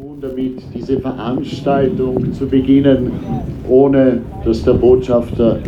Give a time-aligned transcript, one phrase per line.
[0.00, 3.10] tun, damit diese Veranstaltung zu beginnen,
[3.68, 5.58] ohne dass der Botschafter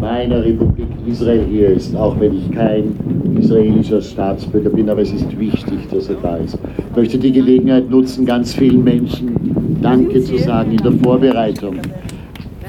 [0.00, 2.94] meiner Republik Israel hier ist, auch wenn ich kein
[3.38, 6.58] israelischer Staatsbürger bin, aber es ist wichtig, dass er da ist.
[6.90, 9.34] Ich möchte die Gelegenheit nutzen, ganz vielen Menschen
[9.82, 11.76] Danke zu sagen in der Vorbereitung.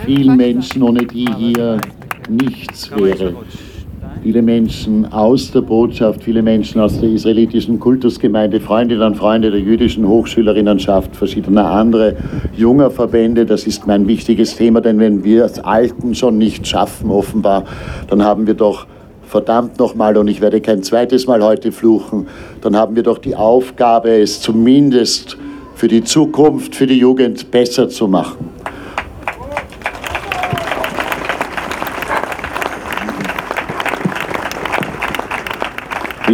[0.05, 1.77] Vielen Menschen, ohne die hier
[2.29, 3.33] nichts wäre
[4.25, 9.59] viele Menschen aus der Botschaft, viele Menschen aus der israelitischen Kultusgemeinde, Freundinnen und Freunde der
[9.59, 12.15] jüdischen Hochschülerinnenschaft, verschiedener andere
[12.57, 13.45] junger Verbände.
[13.45, 17.65] Das ist mein wichtiges Thema, denn wenn wir als Alten schon nicht schaffen, offenbar,
[18.07, 18.87] dann haben wir doch
[19.27, 22.25] verdammt nochmal, und ich werde kein zweites Mal heute fluchen,
[22.61, 25.37] dann haben wir doch die Aufgabe, es zumindest
[25.75, 28.49] für die Zukunft, für die Jugend besser zu machen.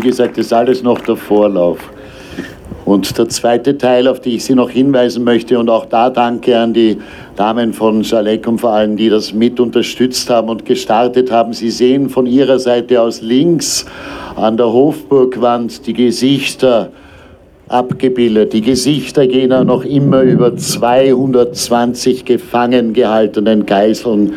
[0.02, 1.78] Wie gesagt, das ist alles noch der Vorlauf.
[2.86, 6.58] Und der zweite Teil, auf den ich Sie noch hinweisen möchte, und auch da danke
[6.58, 6.98] an die
[7.36, 11.54] Damen von Schalekum vor allem, die das mit unterstützt haben und gestartet haben.
[11.54, 13.86] Sie sehen von Ihrer Seite aus links
[14.36, 16.90] an der Hofburgwand die Gesichter
[17.68, 24.34] abgebildet, die Gesichter jener noch immer über 220 gefangen gehaltenen Geiseln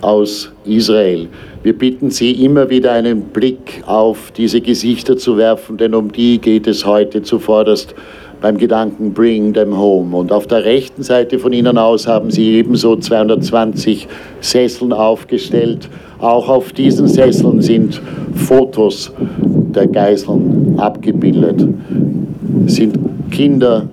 [0.00, 1.28] aus Israel.
[1.62, 6.38] Wir bitten Sie immer wieder einen Blick auf diese Gesichter zu werfen, denn um die
[6.38, 7.94] geht es heute zuvorderst
[8.40, 10.16] beim Gedanken Bring them home.
[10.16, 14.08] Und auf der rechten Seite von Ihnen aus haben Sie ebenso 220
[14.40, 15.88] Sesseln aufgestellt.
[16.18, 18.02] Auch auf diesen Sesseln sind
[18.34, 21.64] Fotos der Geiseln abgebildet.
[22.66, 22.98] Es sind
[23.30, 23.88] Kinder,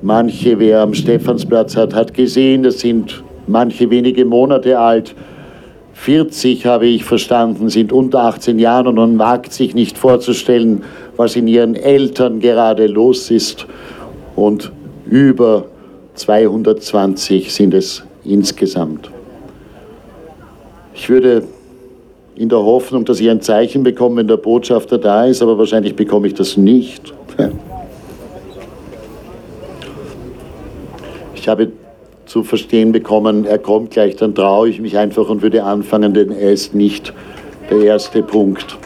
[0.00, 5.14] manche, wer am Stephansplatz hat, hat gesehen, das sind manche wenige Monate alt.
[6.00, 10.82] 40 habe ich verstanden, sind unter 18 Jahren und man wagt sich nicht vorzustellen,
[11.18, 13.66] was in ihren Eltern gerade los ist.
[14.34, 14.72] Und
[15.04, 15.66] über
[16.14, 19.10] 220 sind es insgesamt.
[20.94, 21.44] Ich würde
[22.34, 25.94] in der Hoffnung, dass ich ein Zeichen bekomme, wenn der Botschafter da ist, aber wahrscheinlich
[25.96, 27.12] bekomme ich das nicht.
[31.34, 31.70] Ich habe
[32.30, 36.30] zu verstehen bekommen, er kommt gleich, dann traue ich mich einfach und würde anfangen, denn
[36.30, 37.12] er ist nicht
[37.68, 38.78] der erste Punkt.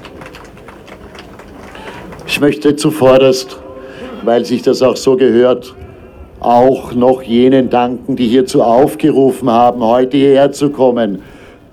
[2.27, 3.61] Ich möchte zuvorderst,
[4.25, 5.75] weil sich das auch so gehört,
[6.41, 11.21] auch noch jenen danken, die hierzu aufgerufen haben, heute hierher zu kommen.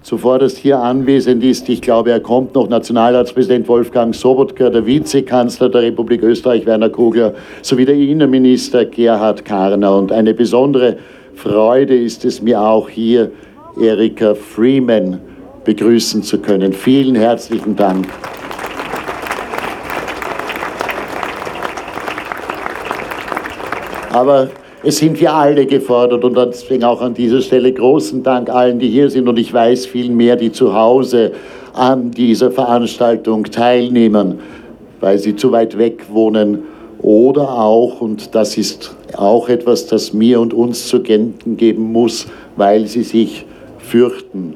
[0.02, 5.84] Zuvorderst hier anwesend ist, ich glaube, er kommt noch, Nationalratspräsident Wolfgang Sobotka, der Vizekanzler der
[5.84, 10.98] Republik Österreich Werner Kugler, sowie der Innenminister Gerhard Karner und eine besondere
[11.36, 13.32] Freude ist es mir auch hier,
[13.80, 15.20] Erika Freeman
[15.64, 16.74] begrüßen zu können.
[16.74, 18.08] Vielen herzlichen Dank.
[24.12, 24.50] Aber
[24.84, 28.90] es sind wir alle gefordert und deswegen auch an dieser Stelle großen Dank allen, die
[28.90, 31.32] hier sind und ich weiß viel mehr, die zu Hause
[31.74, 34.40] an dieser Veranstaltung teilnehmen,
[35.00, 36.64] weil sie zu weit weg wohnen
[37.00, 42.28] oder auch, und das ist auch etwas, das mir und uns zu gelten geben muss,
[42.56, 43.46] weil sie sich
[43.80, 44.56] fürchten.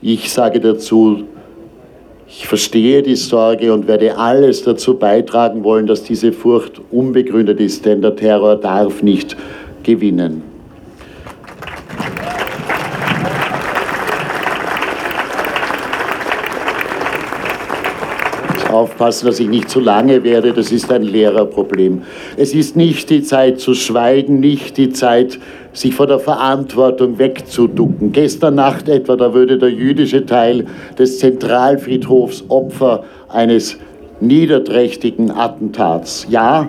[0.00, 1.24] Ich sage dazu,
[2.26, 7.84] ich verstehe die Sorge und werde alles dazu beitragen wollen, dass diese Furcht unbegründet ist,
[7.84, 9.36] denn der Terror darf nicht
[9.82, 10.51] gewinnen.
[18.72, 20.52] Aufpassen, dass ich nicht zu lange werde.
[20.52, 22.02] Das ist ein Lehrerproblem.
[22.36, 25.38] Es ist nicht die Zeit zu schweigen, nicht die Zeit,
[25.72, 28.12] sich vor der Verantwortung wegzuducken.
[28.12, 30.66] Gestern Nacht etwa, da würde der jüdische Teil
[30.98, 33.78] des Zentralfriedhofs Opfer eines
[34.20, 36.26] niederträchtigen Attentats.
[36.30, 36.68] Ja,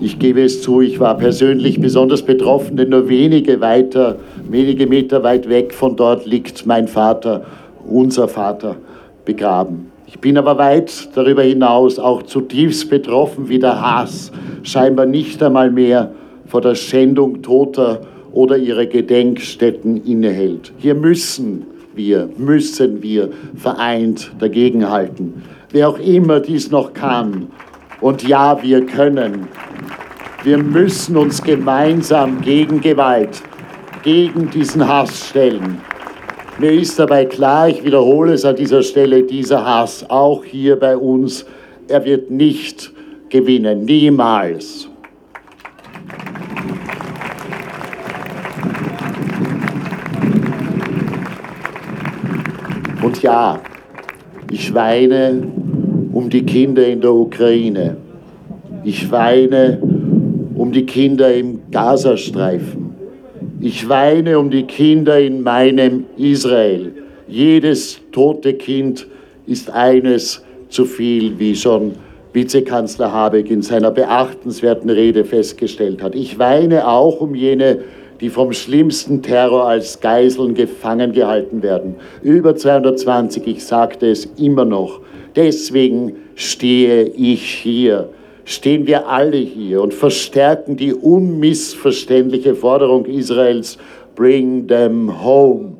[0.00, 4.16] ich gebe es zu, ich war persönlich besonders betroffen, denn nur wenige weiter,
[4.48, 7.46] wenige Meter weit weg von dort liegt mein Vater,
[7.88, 8.76] unser Vater,
[9.24, 9.89] begraben.
[10.12, 14.32] Ich bin aber weit darüber hinaus auch zutiefst betroffen, wie der Hass
[14.64, 16.10] scheinbar nicht einmal mehr
[16.46, 18.00] vor der Schändung Toter
[18.32, 20.72] oder ihrer Gedenkstätten innehält.
[20.78, 21.64] Hier müssen
[21.94, 25.44] wir, müssen wir vereint dagegenhalten.
[25.70, 27.46] Wer auch immer dies noch kann.
[28.00, 29.46] Und ja, wir können.
[30.42, 33.42] Wir müssen uns gemeinsam gegen Gewalt,
[34.02, 35.78] gegen diesen Hass stellen.
[36.60, 40.94] Mir ist dabei klar, ich wiederhole es an dieser Stelle, dieser Hass, auch hier bei
[40.94, 41.46] uns,
[41.88, 42.92] er wird nicht
[43.30, 44.86] gewinnen, niemals.
[53.02, 53.58] Und ja,
[54.50, 55.42] ich weine
[56.12, 57.96] um die Kinder in der Ukraine.
[58.84, 59.80] Ich weine
[60.54, 62.79] um die Kinder im Gazastreifen.
[63.62, 66.92] Ich weine um die Kinder in meinem Israel.
[67.28, 69.06] Jedes tote Kind
[69.46, 71.92] ist eines zu viel, wie schon
[72.32, 76.14] Vizekanzler Habeck in seiner beachtenswerten Rede festgestellt hat.
[76.14, 77.80] Ich weine auch um jene,
[78.22, 81.96] die vom schlimmsten Terror als Geiseln gefangen gehalten werden.
[82.22, 85.00] Über 220, ich sagte es immer noch.
[85.36, 88.08] Deswegen stehe ich hier,
[88.50, 93.78] stehen wir alle hier und verstärken die unmissverständliche Forderung Israels,
[94.16, 95.76] bring them home.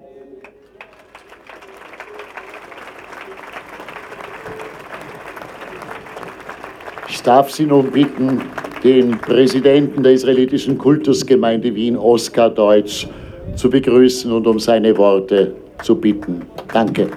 [7.08, 8.40] Ich darf Sie nun bitten,
[8.84, 13.08] den Präsidenten der israelitischen Kultusgemeinde Wien, Oskar Deutsch,
[13.56, 16.42] zu begrüßen und um seine Worte zu bitten.
[16.72, 17.10] Danke.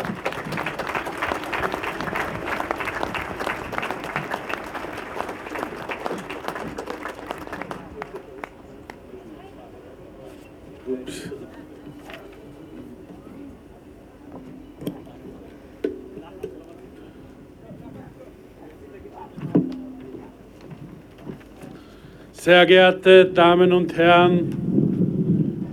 [22.43, 25.65] Sehr geehrte Damen und Herren,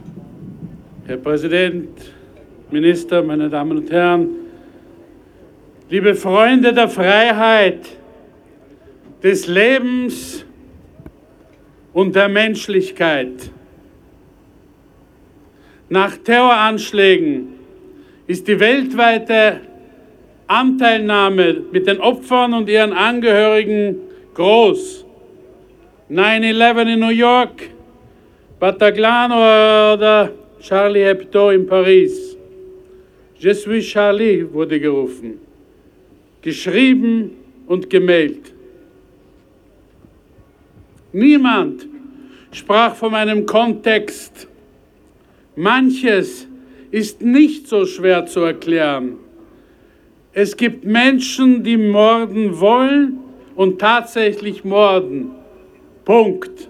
[1.04, 1.88] Herr Präsident,
[2.70, 4.28] Minister, meine Damen und Herren,
[5.88, 7.80] liebe Freunde der Freiheit,
[9.20, 10.46] des Lebens
[11.92, 13.50] und der Menschlichkeit.
[15.88, 17.48] Nach Terroranschlägen
[18.28, 19.58] ist die weltweite
[20.46, 23.96] Anteilnahme mit den Opfern und ihren Angehörigen
[24.34, 25.09] groß.
[26.10, 27.70] 9-11 in New York,
[28.58, 32.36] Bataclan oder Charlie Hebdo in Paris.
[33.38, 35.38] Je suis Charlie wurde gerufen,
[36.42, 37.30] geschrieben
[37.68, 38.52] und gemeldet.
[41.12, 41.86] Niemand
[42.50, 44.48] sprach von einem Kontext.
[45.54, 46.48] Manches
[46.90, 49.16] ist nicht so schwer zu erklären.
[50.32, 53.20] Es gibt Menschen, die morden wollen
[53.54, 55.39] und tatsächlich morden.
[56.10, 56.68] Punkt.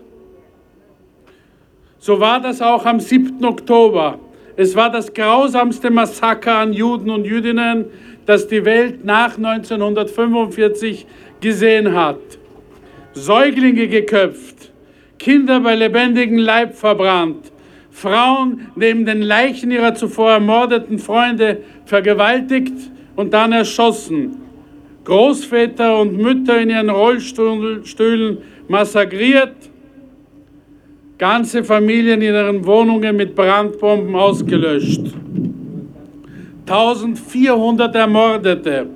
[1.98, 3.42] So war das auch am 7.
[3.42, 4.18] Oktober.
[4.54, 7.86] Es war das grausamste Massaker an Juden und Jüdinnen,
[8.26, 11.06] das die Welt nach 1945
[11.40, 12.18] gesehen hat.
[13.14, 14.72] Säuglinge geköpft,
[15.18, 17.50] Kinder bei lebendigem Leib verbrannt,
[17.90, 22.74] Frauen neben den Leichen ihrer zuvor ermordeten Freunde vergewaltigt
[23.16, 24.36] und dann erschossen,
[25.04, 29.56] Großväter und Mütter in ihren Rollstühlen massakriert,
[31.18, 35.12] ganze Familien in ihren Wohnungen mit Brandbomben ausgelöscht.
[36.66, 38.86] 1400 Ermordete,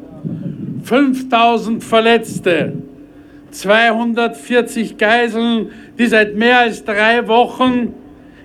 [0.84, 2.72] 5000 Verletzte,
[3.50, 7.94] 240 Geiseln, die seit mehr als drei Wochen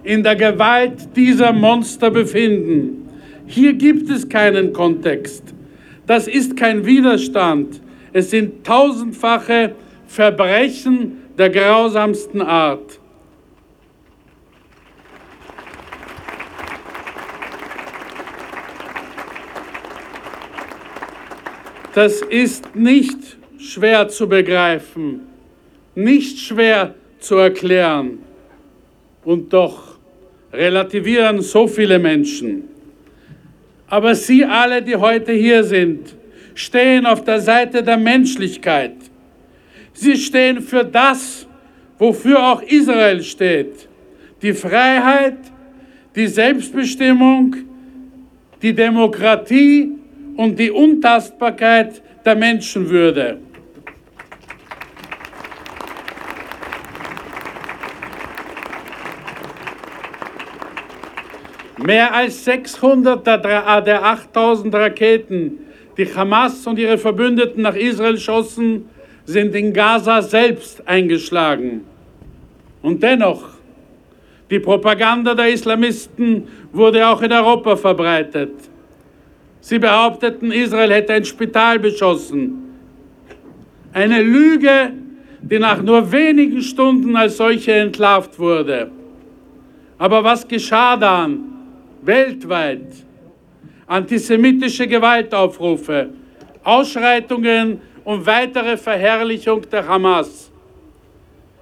[0.04, 3.08] in der Gewalt dieser Monster befinden.
[3.46, 5.44] Hier gibt es keinen Kontext.
[6.08, 7.82] Das ist kein Widerstand.
[8.14, 9.76] Es sind tausendfache
[10.10, 13.00] Verbrechen der grausamsten Art.
[21.94, 25.28] Das ist nicht schwer zu begreifen,
[25.94, 28.18] nicht schwer zu erklären.
[29.24, 30.00] Und doch
[30.52, 32.64] relativieren so viele Menschen.
[33.88, 36.16] Aber Sie alle, die heute hier sind,
[36.56, 38.96] stehen auf der Seite der Menschlichkeit
[39.94, 41.48] Sie stehen für das,
[41.98, 43.88] wofür auch Israel steht.
[44.42, 45.38] Die Freiheit,
[46.16, 47.56] die Selbstbestimmung,
[48.62, 49.92] die Demokratie
[50.36, 53.40] und die Untastbarkeit der Menschenwürde.
[61.78, 65.60] Mehr als 600 der 8000 Raketen,
[65.98, 68.90] die Hamas und ihre Verbündeten nach Israel schossen,
[69.30, 71.82] sind in Gaza selbst eingeschlagen.
[72.82, 73.44] Und dennoch,
[74.50, 78.54] die Propaganda der Islamisten wurde auch in Europa verbreitet.
[79.62, 82.74] Sie behaupteten, Israel hätte ein Spital beschossen.
[83.94, 84.94] Eine Lüge,
[85.42, 88.90] die nach nur wenigen Stunden als solche entlarvt wurde.
[90.00, 91.44] Aber was geschah dann?
[92.02, 92.88] Weltweit.
[93.86, 96.10] Antisemitische Gewaltaufrufe,
[96.64, 100.52] Ausschreitungen und weitere Verherrlichung der Hamas.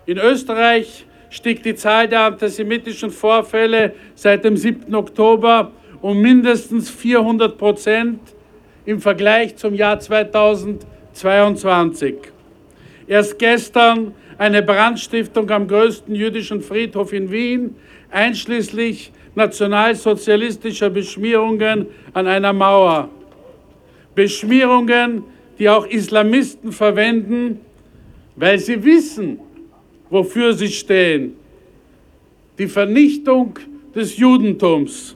[0.05, 4.95] In Österreich stieg die Zahl der antisemitischen Vorfälle seit dem 7.
[4.95, 8.21] Oktober um mindestens 400 Prozent
[8.85, 12.15] im Vergleich zum Jahr 2022.
[13.07, 17.75] Erst gestern eine Brandstiftung am größten jüdischen Friedhof in Wien,
[18.11, 23.09] einschließlich nationalsozialistischer Beschmierungen an einer Mauer.
[24.15, 25.23] Beschmierungen,
[25.59, 27.59] die auch Islamisten verwenden,
[28.35, 29.39] weil sie wissen,
[30.09, 31.33] wofür sie stehen.
[32.57, 33.57] Die Vernichtung
[33.95, 35.15] des Judentums.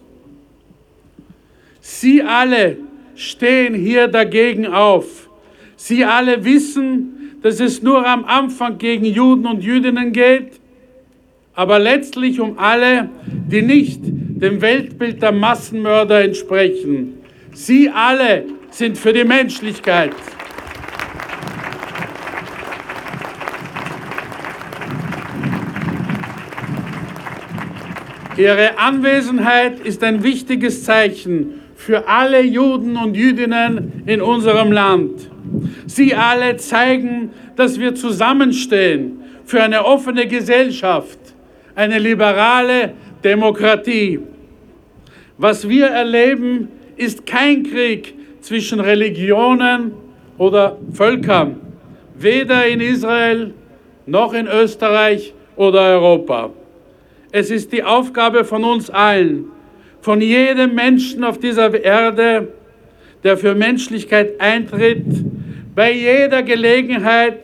[1.80, 2.78] Sie alle
[3.16, 5.30] stehen hier dagegen auf.
[5.76, 10.60] Sie alle wissen, dass es nur am Anfang gegen Juden und Jüdinnen geht,
[11.54, 17.18] aber letztlich um alle, die nicht dem Weltbild der Massenmörder entsprechen.
[17.54, 20.16] Sie alle sind für die Menschlichkeit.
[28.38, 35.30] Ihre Anwesenheit ist ein wichtiges Zeichen für alle Juden und Jüdinnen in unserem Land.
[35.86, 41.20] Sie alle zeigen, dass wir zusammenstehen für eine offene Gesellschaft,
[41.76, 44.20] eine liberale Demokratie.
[45.38, 49.94] Was wir erleben, ist kein Krieg zwischen Religionen
[50.38, 51.58] oder Völkern,
[52.16, 53.54] weder in Israel
[54.06, 56.50] noch in Österreich oder Europa.
[57.32, 59.46] Es ist die Aufgabe von uns allen,
[60.02, 62.50] von jedem Menschen auf dieser Erde,
[63.24, 65.06] der für Menschlichkeit eintritt,
[65.76, 67.40] bei jeder Gelegenheit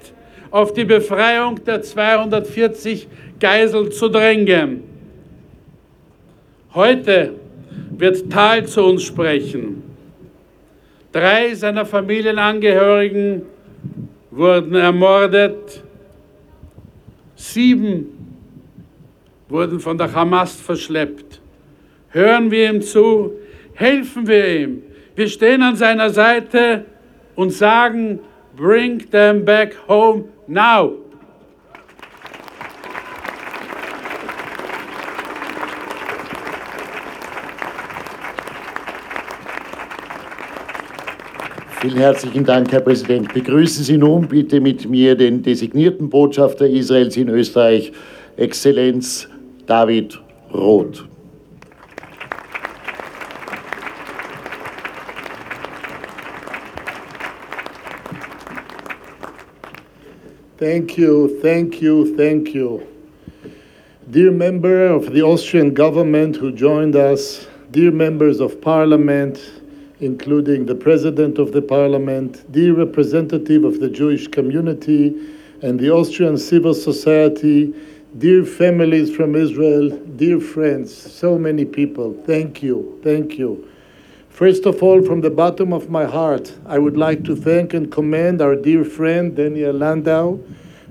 [0.51, 3.07] auf die Befreiung der 240
[3.39, 4.83] Geiseln zu drängen.
[6.73, 7.33] Heute
[7.97, 9.86] wird Tal zu uns sprechen.
[11.17, 13.41] Drei seiner Familienangehörigen
[14.29, 15.81] wurden ermordet,
[17.35, 18.35] sieben
[19.49, 21.41] wurden von der Hamas verschleppt.
[22.09, 23.33] Hören wir ihm zu,
[23.73, 24.83] helfen wir ihm.
[25.15, 26.85] Wir stehen an seiner Seite
[27.33, 28.19] und sagen,
[28.55, 30.97] bring them back home now.
[41.79, 43.31] Vielen herzlichen Dank, Herr Präsident.
[43.35, 47.91] Begrüßen Sie nun bitte mit mir den designierten Botschafter Israels in Österreich,
[48.35, 49.29] Exzellenz
[49.67, 50.19] David
[50.51, 51.05] Roth.
[60.57, 62.81] Thank you, thank you, thank you.
[64.11, 69.56] Dear member of the Austrian government who joined us, dear members of parliament,
[69.99, 75.15] including the president of the parliament, dear representative of the Jewish community
[75.61, 77.73] and the Austrian civil society,
[78.17, 83.67] dear families from Israel, dear friends, so many people, thank you, thank you.
[84.29, 87.91] First of all, from the bottom of my heart, I would like to thank and
[87.91, 90.37] commend our dear friend Daniel Landau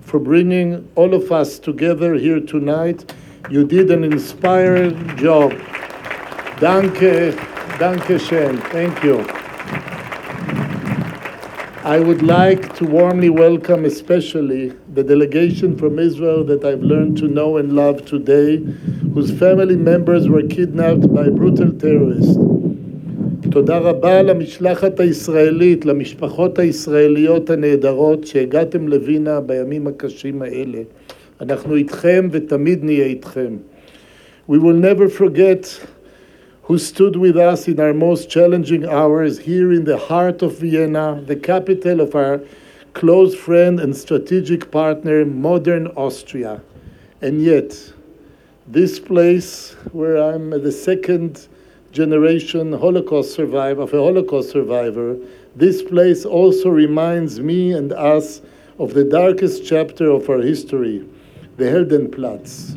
[0.00, 3.14] for bringing all of us together here tonight.
[3.48, 5.52] You did an inspiring job.
[6.58, 7.36] Danke,
[7.78, 8.59] danke schön.
[8.73, 9.25] Thank you.
[11.85, 17.28] I would like to warmly welcome, especially the delegation from Israel that I've learned to
[17.28, 18.56] know and love today,
[19.14, 22.37] whose family members were kidnapped by brutal terrorists.
[23.50, 30.78] תודה רבה למשלחת הישראלית, למשפחות הישראליות הנהדרות שהגעתם לווינה בימים הקשים האלה.
[31.40, 33.56] אנחנו איתכם ותמיד נהיה איתכם.
[34.49, 35.87] We will never forget
[36.66, 41.23] who stood with us in our most challenging hours here in the heart of Vienna,
[41.25, 42.40] the capital of our
[42.92, 46.61] close friend and strategic partner, modern Austria.
[47.23, 47.73] And yet,
[48.66, 51.46] this place where I'm the second
[51.92, 55.16] generation Holocaust survivor, of a Holocaust survivor,
[55.54, 58.42] this place also reminds me and us
[58.80, 61.06] of the darkest chapter of our history,
[61.58, 62.76] the Heldenplatz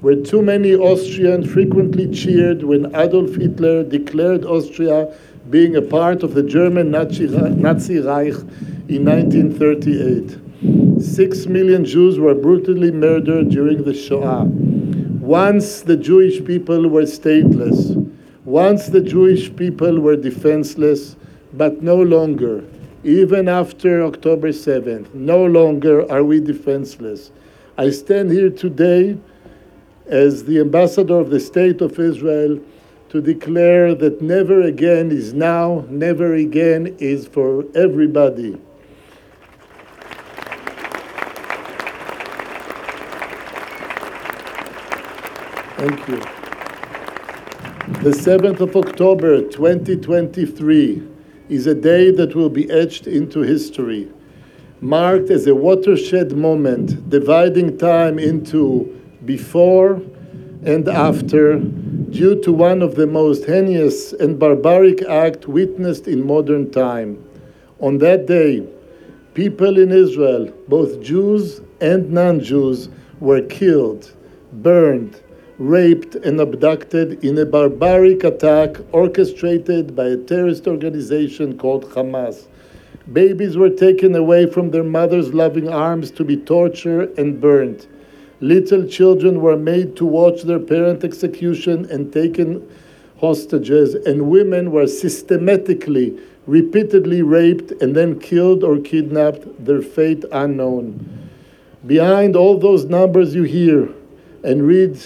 [0.00, 5.12] where too many Austrians frequently cheered when Adolf Hitler declared Austria
[5.50, 8.34] being a part of the German Nazi, Nazi Reich
[8.88, 11.02] in 1938.
[11.02, 14.44] Six million Jews were brutally murdered during the Shoah.
[14.44, 17.94] Once the Jewish people were stateless,
[18.44, 21.16] once the Jewish people were defenseless,
[21.52, 22.64] but no longer,
[23.04, 27.30] even after October 7th, no longer are we defenseless.
[27.76, 29.18] I stand here today
[30.08, 32.60] as the ambassador of the State of Israel
[33.10, 38.60] to declare that never again is now, never again is for everybody.
[45.76, 46.18] Thank you.
[48.02, 51.08] The 7th of October 2023
[51.48, 54.10] is a day that will be etched into history.
[54.80, 58.97] marked as a watershed moment, dividing time into
[59.28, 60.00] before
[60.64, 66.70] and after, due to one of the most heinous and barbaric acts witnessed in modern
[66.70, 67.10] time.
[67.78, 68.66] On that day,
[69.34, 72.88] people in Israel, both Jews and non Jews,
[73.20, 74.10] were killed,
[74.52, 75.20] burned,
[75.58, 82.46] raped, and abducted in a barbaric attack orchestrated by a terrorist organization called Hamas.
[83.12, 87.86] Babies were taken away from their mothers' loving arms to be tortured and burned.
[88.40, 92.68] Little children were made to watch their parent execution and taken
[93.20, 96.16] hostages, and women were systematically,
[96.46, 101.28] repeatedly raped and then killed or kidnapped, their fate unknown.
[101.84, 103.88] Behind all those numbers you hear
[104.44, 104.98] and read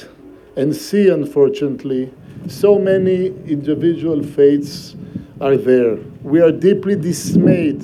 [0.57, 2.13] and see, unfortunately,
[2.49, 4.95] so many individual fates
[5.41, 5.97] are there.
[6.23, 7.83] We are deeply dismayed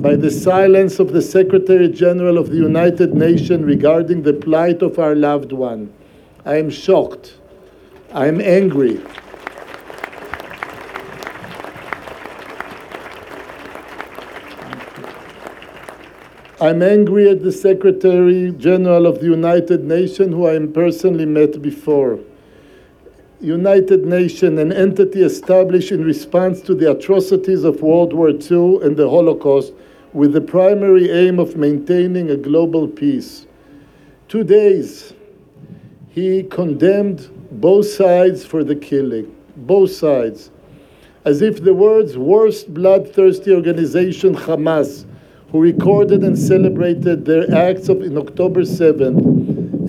[0.00, 4.98] by the silence of the Secretary General of the United Nations regarding the plight of
[4.98, 5.92] our loved one.
[6.46, 7.36] I am shocked.
[8.14, 8.98] I am angry.
[16.62, 22.18] I'm angry at the Secretary General of the United Nations, who I personally met before.
[23.42, 28.96] United Nations, an entity established in response to the atrocities of World War II and
[28.96, 29.74] the Holocaust,
[30.12, 33.46] with the primary aim of maintaining a global peace.
[34.28, 35.14] Two days,
[36.08, 40.50] he condemned both sides for the killing, both sides,
[41.24, 45.04] as if the world's worst bloodthirsty organization, Hamas,
[45.50, 49.18] who recorded and celebrated their acts of in October 7th,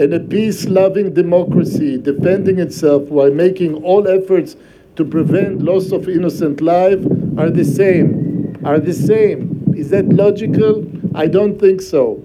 [0.01, 4.55] and a peace-loving democracy defending itself while making all efforts
[4.95, 6.99] to prevent loss of innocent life
[7.37, 8.57] are the same.
[8.63, 9.50] Are the same.
[9.75, 10.85] Is that logical?
[11.15, 12.23] I don't think so.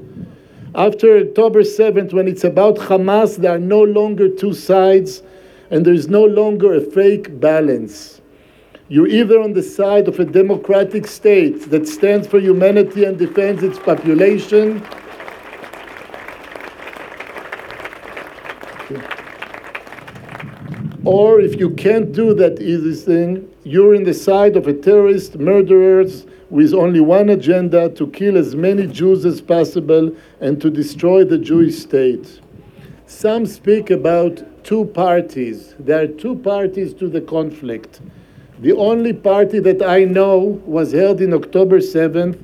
[0.75, 5.23] After October 7th, when it's about Hamas, there are no longer two sides
[5.71, 8.21] and there's no longer a fake balance.
[8.89, 13.63] You're either on the side of a democratic state that stands for humanity and defends
[13.63, 14.87] its population.
[21.05, 25.41] Or if you can't do that easy thing, you're in the side of a terrorist,
[25.41, 31.25] murderers with only one agenda to kill as many Jews as possible and to destroy
[31.25, 32.41] the Jewish state.
[33.07, 35.75] Some speak about two parties.
[35.81, 38.01] There are two parties to the conflict.
[38.61, 42.37] The only party that I know was held in October 7th.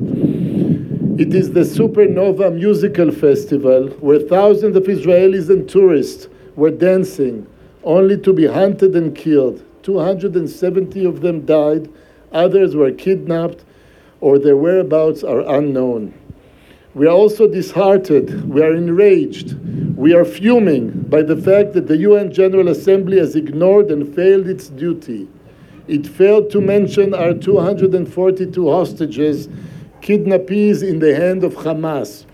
[1.20, 7.46] It is the Supernova Musical Festival, where thousands of Israelis and tourists were dancing,
[7.85, 9.62] only to be hunted and killed.
[9.83, 11.90] 270 of them died,
[12.33, 13.64] others were kidnapped,
[14.21, 16.14] or their whereabouts are unknown.
[16.95, 19.57] We are also disheartened, we are enraged,
[19.97, 24.47] we are fuming by the fact that the UN General Assembly has ignored and failed
[24.47, 25.29] its duty.
[25.88, 29.49] It failed to mention our 242 hostages,
[30.01, 32.27] kidnappees in the hand of Hamas.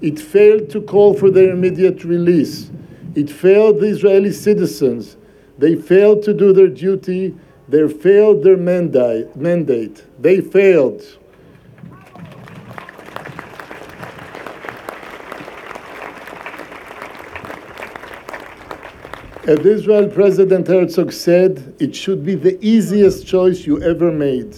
[0.00, 2.70] It failed to call for their immediate release.
[3.14, 5.15] It failed the Israeli citizens.
[5.58, 7.34] They failed to do their duty.
[7.68, 10.04] They failed their mandate.
[10.22, 11.02] They failed.
[19.46, 24.56] As Israel President Herzog said, it should be the easiest choice you ever made.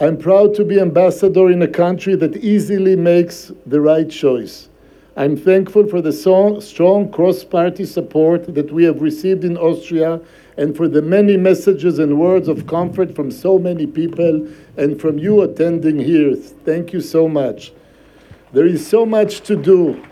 [0.00, 4.70] I'm proud to be ambassador in a country that easily makes the right choice.
[5.14, 10.20] I'm thankful for the strong cross party support that we have received in Austria
[10.56, 14.48] and for the many messages and words of comfort from so many people
[14.78, 16.34] and from you attending here.
[16.34, 17.72] Thank you so much.
[18.52, 20.02] There is so much to do.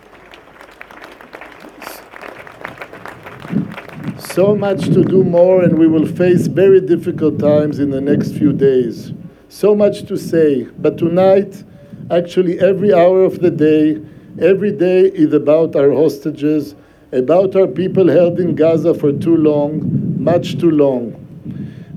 [4.18, 8.32] So much to do more, and we will face very difficult times in the next
[8.32, 9.12] few days.
[9.48, 11.64] So much to say, but tonight,
[12.10, 14.00] actually, every hour of the day,
[14.38, 16.74] every day is about our hostages,
[17.12, 21.16] about our people held in Gaza for too long, much too long.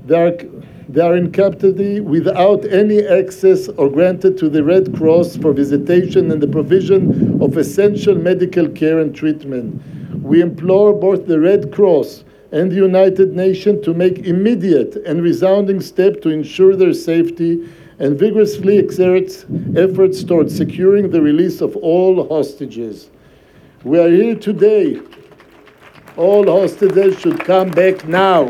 [0.06, 0.36] They are,
[0.88, 6.30] they are in captivity without any access or granted to the Red Cross for visitation
[6.30, 9.80] and the provision of essential medical care and treatment.
[10.22, 15.80] We implore both the Red Cross and the United Nations to make immediate and resounding
[15.80, 17.68] steps to ensure their safety
[17.98, 19.44] and vigorously exerts
[19.76, 23.10] efforts towards securing the release of all hostages.
[23.84, 25.00] We are here today.
[26.16, 28.44] All hostages should come back now.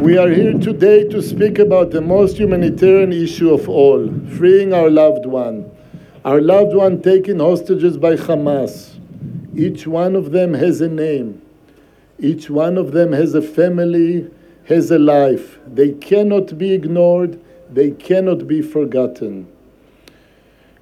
[0.00, 4.90] We are here today to speak about the most humanitarian issue of all freeing our
[4.90, 5.70] loved one.
[6.24, 8.97] Our loved one taken hostages by Hamas.
[9.58, 11.42] Each one of them has a name,
[12.20, 14.30] each one of them has a family,
[14.66, 15.58] has a life.
[15.66, 19.48] They cannot be ignored, they cannot be forgotten.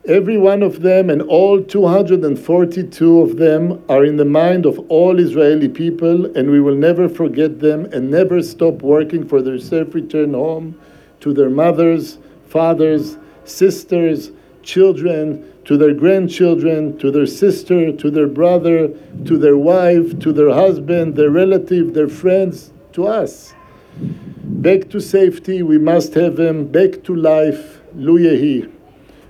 [0.07, 5.19] Every one of them and all 242 of them are in the mind of all
[5.19, 9.95] Israeli people, and we will never forget them and never stop working for their safe
[9.95, 10.79] return home
[11.21, 18.89] to their mothers, fathers, sisters, children, to their grandchildren, to their sister, to their brother,
[19.25, 23.53] to their wife, to their husband, their relative, their friends, to us.
[23.99, 26.67] Back to safety, we must have them.
[26.67, 28.73] Back to life, Lu.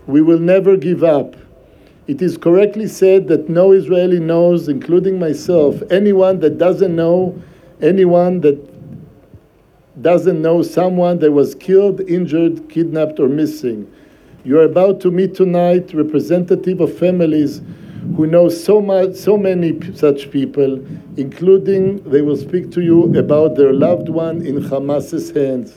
[0.07, 1.37] We will never give up.
[2.07, 7.43] It is correctly said that no Israeli knows, including myself, anyone that doesn't know,
[7.81, 8.59] anyone that
[10.03, 13.91] doesn't know someone that was killed, injured, kidnapped, or missing.
[14.47, 17.63] You are about to meet tonight representative of families
[18.15, 20.75] who know so much, so many such people,
[21.17, 25.75] including they will speak to you about their loved one in Hamas's hands.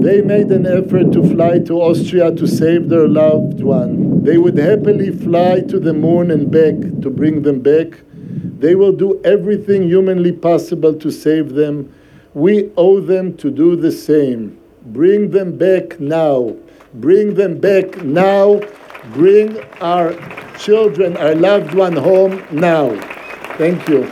[0.00, 4.22] They made an effort to fly to Austria to save their loved one.
[4.22, 8.00] They would happily fly to the moon and back to bring them back.
[8.60, 11.92] They will do everything humanly possible to save them.
[12.32, 14.56] We owe them to do the same.
[14.86, 16.54] Bring them back now.
[16.94, 18.60] Bring them back now.
[19.12, 20.14] Bring our
[20.58, 22.94] children, our loved one home now.
[23.58, 24.08] Thank you.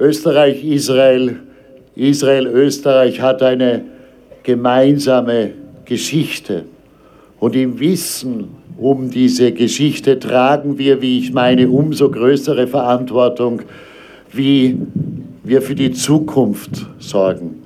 [0.00, 1.40] Österreich, Israel,
[1.94, 3.84] Israel, Österreich hat eine
[4.42, 5.52] gemeinsame
[5.84, 6.64] Geschichte.
[7.38, 13.62] Und im Wissen um diese Geschichte tragen wir, wie ich meine, umso größere Verantwortung,
[14.32, 14.78] wie
[15.42, 17.62] wir für die Zukunft sorgen.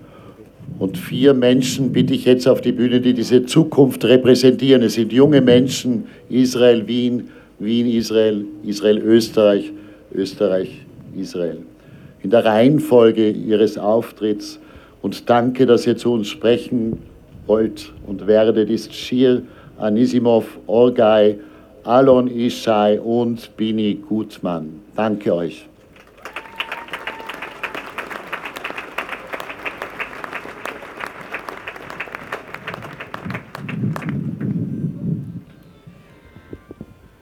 [0.79, 4.83] Und vier Menschen bitte ich jetzt auf die Bühne, die diese Zukunft repräsentieren.
[4.83, 9.71] Es sind junge Menschen, Israel, Wien, Wien, Israel, Israel, Österreich,
[10.15, 10.71] Österreich,
[11.17, 11.59] Israel.
[12.23, 14.59] In der Reihenfolge ihres Auftritts
[15.03, 16.99] und danke, dass ihr zu uns sprechen
[17.47, 19.43] wollt und werdet, ist Shir
[19.83, 21.41] Anisimov, Orgai,
[21.85, 24.81] Alon Ishai und Bini Gutmann.
[24.95, 25.67] Danke euch.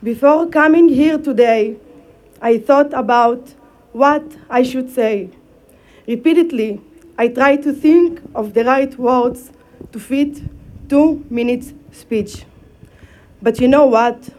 [0.03, 1.77] Before coming here today,
[2.41, 3.55] I thought about
[3.91, 5.29] what I should say.
[6.07, 6.79] Repeatedly,
[7.17, 9.51] I tried to think of the right words
[9.91, 10.41] to fit
[10.87, 12.45] two minutes speech.
[13.41, 14.29] But you know what?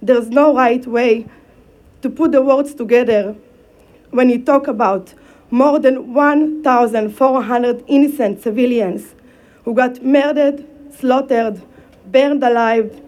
[0.00, 1.26] There's no right way
[2.00, 3.36] to put the words together
[4.10, 5.12] when you talk about
[5.50, 9.14] more than 1,400 innocent civilians
[9.64, 11.60] who got murdered, slaughtered,
[12.06, 13.02] burned alive,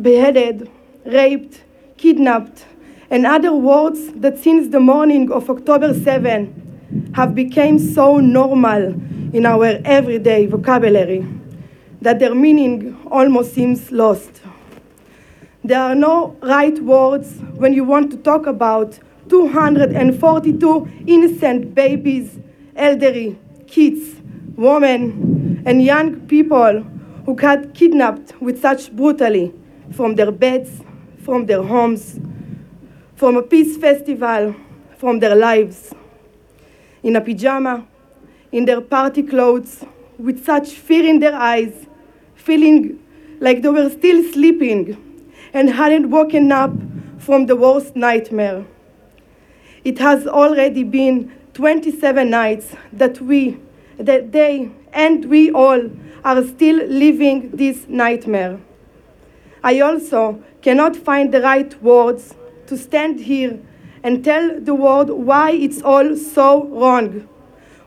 [0.00, 0.70] beheaded,
[1.04, 1.64] raped,
[1.96, 2.66] kidnapped,
[3.10, 8.94] and other words that since the morning of October 7 have become so normal
[9.34, 11.26] in our everyday vocabulary
[12.00, 14.42] that their meaning almost seems lost.
[15.66, 22.38] There are no right words when you want to talk about 242 innocent babies,
[22.76, 24.20] elderly, kids,
[24.54, 26.82] women, and young people
[27.24, 29.52] who got kidnapped with such brutality
[29.90, 30.82] from their beds,
[31.24, 32.20] from their homes,
[33.16, 34.54] from a peace festival,
[34.98, 35.92] from their lives.
[37.02, 37.84] In a pajama,
[38.52, 39.84] in their party clothes,
[40.16, 41.88] with such fear in their eyes,
[42.36, 43.00] feeling
[43.40, 45.02] like they were still sleeping
[45.52, 46.72] and hadn't woken up
[47.18, 48.64] from the worst nightmare.
[49.84, 53.58] It has already been 27 nights that we,
[53.98, 55.90] that they, and we all
[56.24, 58.60] are still living this nightmare.
[59.62, 62.34] I also cannot find the right words
[62.66, 63.58] to stand here
[64.02, 67.28] and tell the world why it's all so wrong.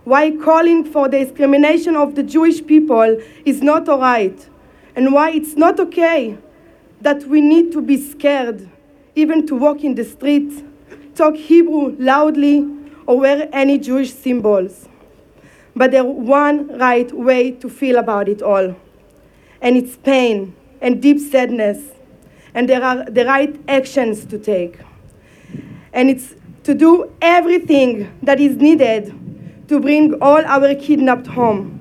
[0.04, 4.50] Why calling for the discrimination of the Jewish people is not all right.
[4.96, 6.38] And why it's not okay
[7.02, 8.70] that we need to be scared
[9.16, 10.64] even to walk in the street,
[11.16, 12.68] talk Hebrew loudly,
[13.06, 14.88] or wear any Jewish symbols.
[15.76, 18.76] But there's one right way to feel about it all,
[19.62, 21.92] and it's pain and deep sadness,
[22.54, 24.80] and there are the right actions to take.
[25.94, 29.14] And it's to do everything that is needed
[29.68, 31.79] to bring all our kidnapped home.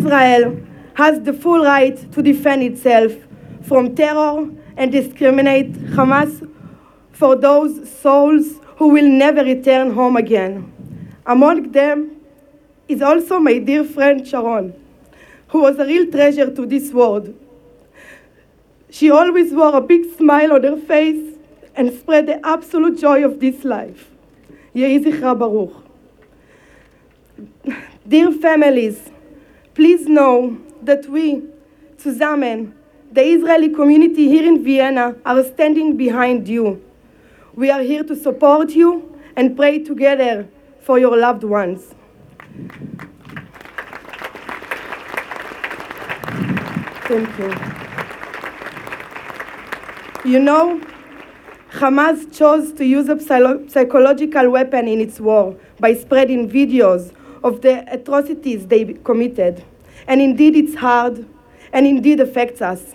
[0.00, 0.58] Israel
[0.94, 3.12] has the full right to defend itself
[3.62, 6.32] from terror and discriminate Hamas
[7.12, 10.54] for those souls who will never return home again.
[11.26, 12.16] Among them
[12.88, 14.72] is also my dear friend Sharon,
[15.48, 17.34] who was a real treasure to this world.
[18.88, 21.36] She always wore a big smile on her face
[21.76, 24.10] and spread the absolute joy of this life.
[24.74, 25.76] Yehi Baruch.
[28.08, 29.10] Dear families,
[29.80, 31.42] please know that we,
[31.96, 32.74] zusammen,
[33.12, 36.84] the Israeli community here in Vienna, are standing behind you.
[37.54, 40.46] We are here to support you and pray together
[40.82, 41.94] for your loved ones.
[47.08, 47.50] Thank you.
[50.30, 50.78] You know,
[51.70, 53.18] Hamas chose to use a
[53.70, 59.63] psychological weapon in its war by spreading videos of the atrocities they committed.
[60.07, 61.25] And indeed, it's hard
[61.73, 62.93] and indeed affects us.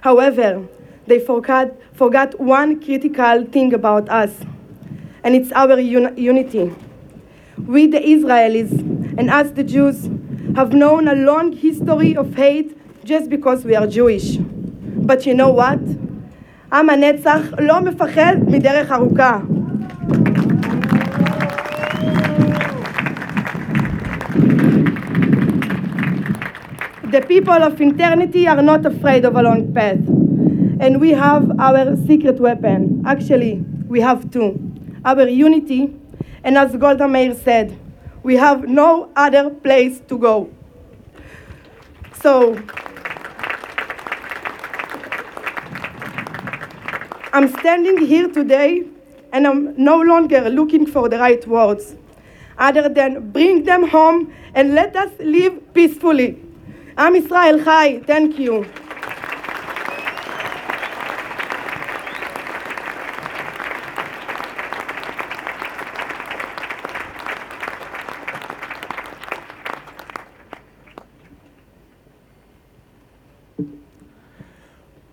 [0.00, 0.66] However,
[1.06, 4.32] they forgot, forgot one critical thing about us,
[5.24, 6.74] and it's our un- unity.
[7.56, 8.70] We, the Israelis,
[9.18, 10.08] and us, the Jews,
[10.54, 14.36] have known a long history of hate just because we are Jewish.
[14.38, 15.80] But you know what?
[16.72, 19.38] עם הנצח לא מפחד מדרך ארוכה.
[27.13, 29.99] The people of eternity are not afraid of a long path.
[30.79, 33.03] And we have our secret weapon.
[33.05, 34.59] Actually, we have two.
[35.05, 35.95] Our unity,
[36.43, 37.77] and as Golda Meir said,
[38.23, 40.49] we have no other place to go.
[42.19, 42.59] So,
[47.31, 48.87] I'm standing here today
[49.31, 51.95] and I'm no longer looking for the right words,
[52.57, 56.39] other than bring them home and let us live peacefully.
[56.95, 58.67] Am Israel Chai, thank you.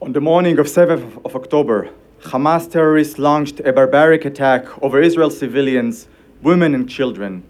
[0.02, 1.88] On the morning of 7th of October,
[2.24, 6.08] Hamas terrorists launched a barbaric attack over Israel civilians,
[6.42, 7.42] women, and children.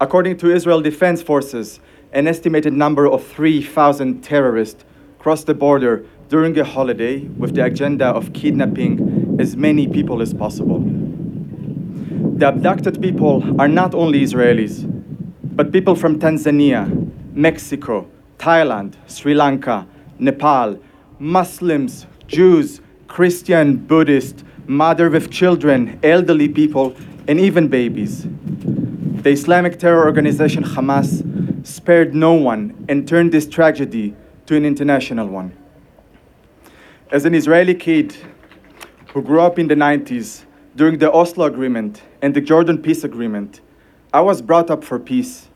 [0.00, 1.78] According to Israel Defense Forces,
[2.12, 4.84] an estimated number of 3,000 terrorists
[5.18, 10.34] crossed the border during a holiday with the agenda of kidnapping as many people as
[10.34, 10.80] possible.
[12.36, 14.84] The abducted people are not only Israelis,
[15.54, 19.86] but people from Tanzania, Mexico, Thailand, Sri Lanka,
[20.18, 20.78] Nepal,
[21.18, 26.94] Muslims, Jews, Christian, Buddhist, mother with children, elderly people,
[27.28, 28.26] and even babies.
[29.22, 31.31] The Islamic terror organization Hamas
[31.62, 34.14] spared no one and turned this tragedy
[34.46, 35.56] to an international one.
[37.10, 38.16] As an Israeli kid
[39.12, 40.44] who grew up in the 90s
[40.74, 43.60] during the Oslo Agreement and the Jordan Peace Agreement,
[44.12, 45.48] I was brought up for peace.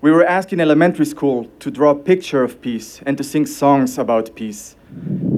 [0.00, 3.46] We were asked in elementary school to draw a picture of peace and to sing
[3.46, 4.76] songs about peace.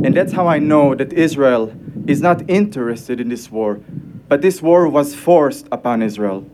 [0.04, 1.72] And that's how I know that Israel
[2.06, 3.80] is not interested in this war,
[4.28, 6.44] but this war was forced upon Israel.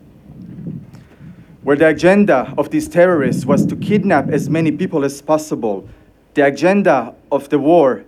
[1.66, 5.88] Where the agenda of these terrorists was to kidnap as many people as possible,
[6.34, 8.04] the agenda of the war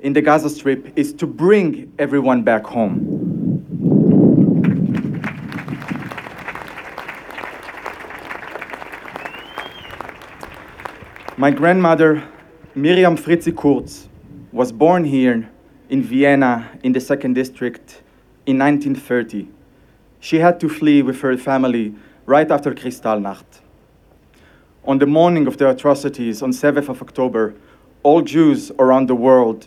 [0.00, 2.96] in the Gaza Strip is to bring everyone back home.
[11.36, 12.26] My grandmother,
[12.74, 14.08] Miriam Fritzi Kurz,
[14.50, 15.50] was born here
[15.90, 18.00] in Vienna in the second district
[18.46, 19.46] in 1930.
[20.20, 21.94] She had to flee with her family
[22.26, 23.44] right after Kristallnacht.
[24.84, 27.54] On the morning of the atrocities on 7th of October,
[28.02, 29.66] all Jews around the world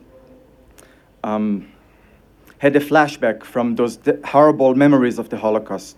[1.24, 1.72] um,
[2.60, 5.98] had a flashback from those horrible memories of the Holocaust.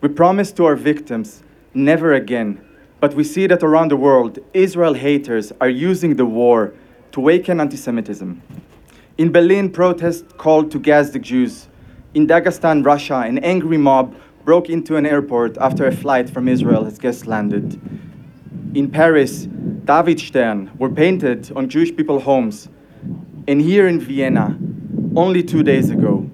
[0.00, 1.42] We promised to our victims
[1.74, 2.60] never again,
[3.00, 6.72] but we see that around the world, Israel haters are using the war
[7.12, 8.42] to awaken anti Semitism.
[9.18, 11.68] In Berlin, protests called to gas the Jews.
[12.14, 16.84] In Dagestan, Russia, an angry mob broke into an airport after a flight from Israel
[16.84, 17.80] has just landed.
[18.74, 19.46] In Paris,
[19.84, 22.68] David Stern were painted on Jewish people's homes.
[23.46, 24.58] And here in Vienna,
[25.16, 26.30] only two days ago,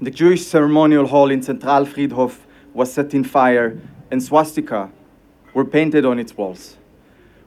[0.00, 2.38] the Jewish ceremonial hall in Zentralfriedhof
[2.72, 3.78] was set in fire
[4.10, 4.90] and swastika
[5.54, 6.76] were painted on its walls.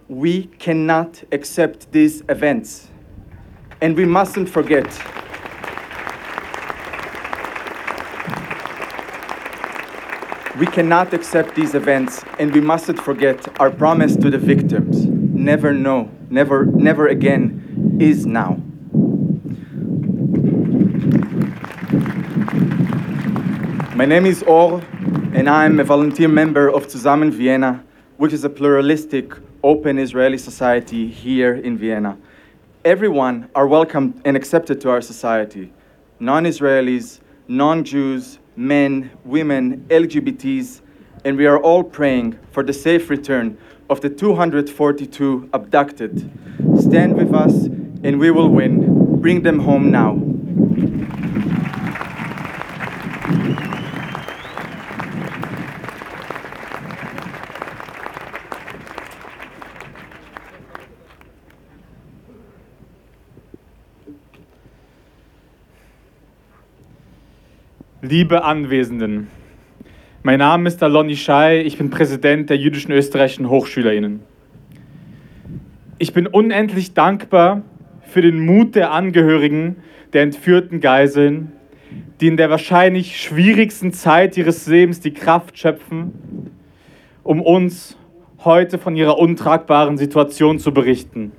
[0.07, 2.89] We cannot accept these events,
[3.81, 4.87] and we mustn't forget.
[10.59, 15.05] We cannot accept these events, and we mustn't forget our promise to the victims.
[15.05, 18.57] Never no, never, never again is now.
[23.95, 24.81] My name is Or,
[25.33, 27.81] and I'm a volunteer member of Zusammen Vienna,
[28.17, 29.31] which is a pluralistic,
[29.63, 32.17] open Israeli society here in Vienna.
[32.83, 35.71] Everyone are welcomed and accepted to our society
[36.19, 40.81] non Israelis, non Jews, men, women, LGBTs,
[41.23, 43.57] and we are all praying for the safe return
[43.89, 46.29] of the 242 abducted.
[46.77, 47.53] Stand with us,
[48.03, 49.21] and we will win.
[49.21, 50.28] Bring them home now.
[68.09, 69.27] Liebe Anwesenden,
[70.23, 74.21] mein Name ist Alon Ishai, ich bin Präsident der jüdischen österreichischen HochschülerInnen.
[75.99, 77.61] Ich bin unendlich dankbar
[78.01, 79.75] für den Mut der Angehörigen
[80.13, 81.51] der entführten Geiseln,
[82.19, 86.49] die in der wahrscheinlich schwierigsten Zeit ihres Lebens die Kraft schöpfen,
[87.21, 87.95] um uns
[88.43, 91.31] heute von ihrer untragbaren Situation zu berichten.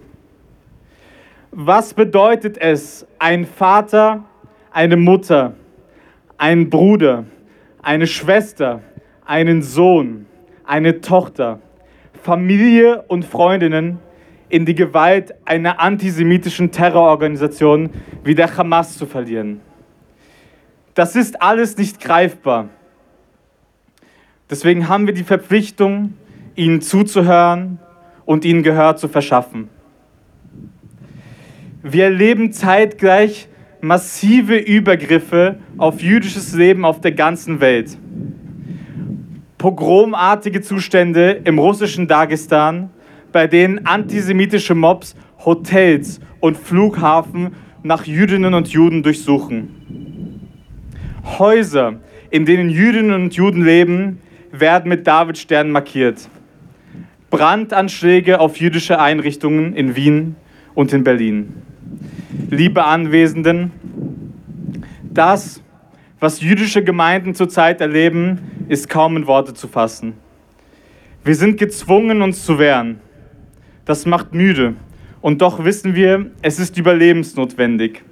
[1.50, 4.22] Was bedeutet es, ein Vater,
[4.70, 5.56] eine Mutter,
[6.40, 7.26] einen Bruder,
[7.82, 8.80] eine Schwester,
[9.26, 10.24] einen Sohn,
[10.64, 11.60] eine Tochter,
[12.22, 13.98] Familie und Freundinnen
[14.48, 17.90] in die Gewalt einer antisemitischen Terrororganisation
[18.24, 19.60] wie der Hamas zu verlieren.
[20.94, 22.70] Das ist alles nicht greifbar.
[24.48, 26.14] Deswegen haben wir die Verpflichtung,
[26.56, 27.78] ihnen zuzuhören
[28.24, 29.68] und ihnen Gehör zu verschaffen.
[31.82, 33.49] Wir erleben zeitgleich
[33.82, 37.96] massive Übergriffe auf jüdisches Leben auf der ganzen Welt.
[39.58, 42.90] Pogromartige Zustände im russischen Dagestan,
[43.32, 45.14] bei denen antisemitische Mobs
[45.44, 50.48] Hotels und Flughafen nach Jüdinnen und Juden durchsuchen.
[51.38, 54.20] Häuser, in denen Jüdinnen und Juden leben,
[54.52, 56.28] werden mit Davidsternen markiert.
[57.30, 60.36] Brandanschläge auf jüdische Einrichtungen in Wien
[60.74, 61.54] und in Berlin
[62.50, 63.72] liebe Anwesenden,
[65.02, 65.62] das,
[66.20, 70.14] was jüdische Gemeinden zurzeit erleben, ist kaum in Worte zu fassen.
[71.24, 73.00] Wir sind gezwungen, uns zu wehren.
[73.84, 74.74] Das macht müde.
[75.20, 78.02] Und doch wissen wir, es ist überlebensnotwendig.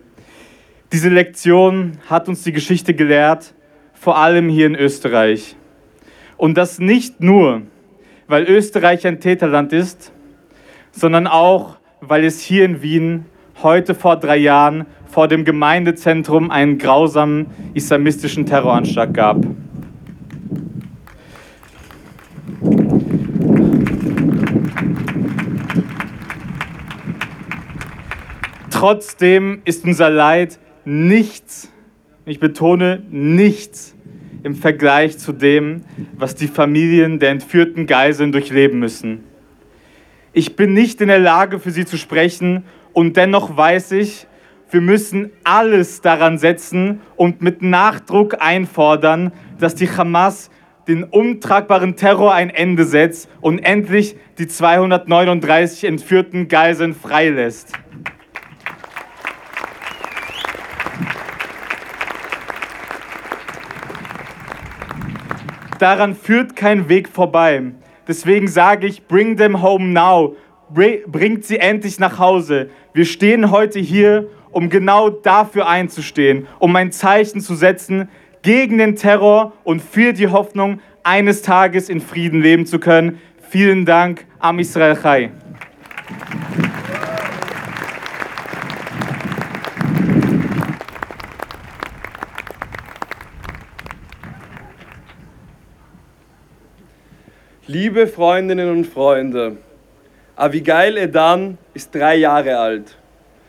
[0.92, 3.54] Diese Lektion hat uns die Geschichte gelehrt,
[3.94, 5.56] vor allem hier in Österreich.
[6.36, 7.62] Und das nicht nur,
[8.26, 10.12] weil Österreich ein Täterland ist,
[10.90, 13.26] sondern auch, weil es hier in Wien
[13.62, 19.44] heute vor drei Jahren vor dem Gemeindezentrum einen grausamen islamistischen Terroranschlag gab.
[28.70, 31.72] Trotzdem ist unser Leid nichts,
[32.26, 33.96] ich betone nichts,
[34.44, 35.82] im Vergleich zu dem,
[36.16, 39.24] was die Familien der entführten Geiseln durchleben müssen.
[40.32, 42.62] Ich bin nicht in der Lage, für sie zu sprechen
[42.98, 44.26] und dennoch weiß ich,
[44.72, 50.50] wir müssen alles daran setzen und mit Nachdruck einfordern, dass die Hamas
[50.88, 57.72] den untragbaren Terror ein Ende setzt und endlich die 239 entführten Geiseln freilässt.
[65.78, 67.62] Daran führt kein Weg vorbei.
[68.08, 70.34] Deswegen sage ich, bring them home now.
[70.70, 72.70] Bringt sie endlich nach Hause.
[72.92, 78.08] Wir stehen heute hier, um genau dafür einzustehen, um ein Zeichen zu setzen
[78.42, 83.18] gegen den Terror und für die Hoffnung, eines Tages in Frieden leben zu können.
[83.48, 85.30] Vielen Dank, Am Israel Chai.
[97.66, 99.58] Liebe Freundinnen und Freunde,
[100.38, 102.96] Abigail Edan ist drei Jahre alt.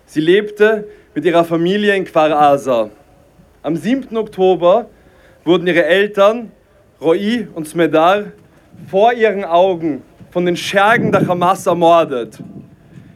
[0.08, 2.90] Sie lebte mit ihrer Familie in Kfar Asa.
[3.62, 4.18] Am 7.
[4.18, 4.90] Oktober
[5.46, 6.52] wurden ihre Eltern,
[7.00, 8.24] Roi und Smedar,
[8.88, 12.40] vor ihren Augen von den Schergen der Hamas ermordet.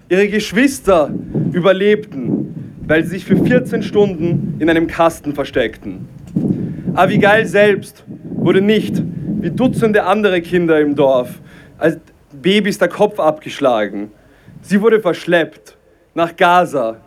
[0.07, 1.09] Ihre Geschwister
[1.51, 6.07] überlebten, weil sie sich für 14 Stunden in einem Kasten versteckten.
[6.93, 8.03] Abigail selbst
[8.35, 9.01] wurde nicht,
[9.41, 11.41] wie Dutzende andere Kinder im Dorf,
[11.79, 11.97] als
[12.43, 14.11] Baby ist der Kopf abgeschlagen.
[14.61, 15.77] Sie wurde verschleppt
[16.13, 16.97] nach Gaza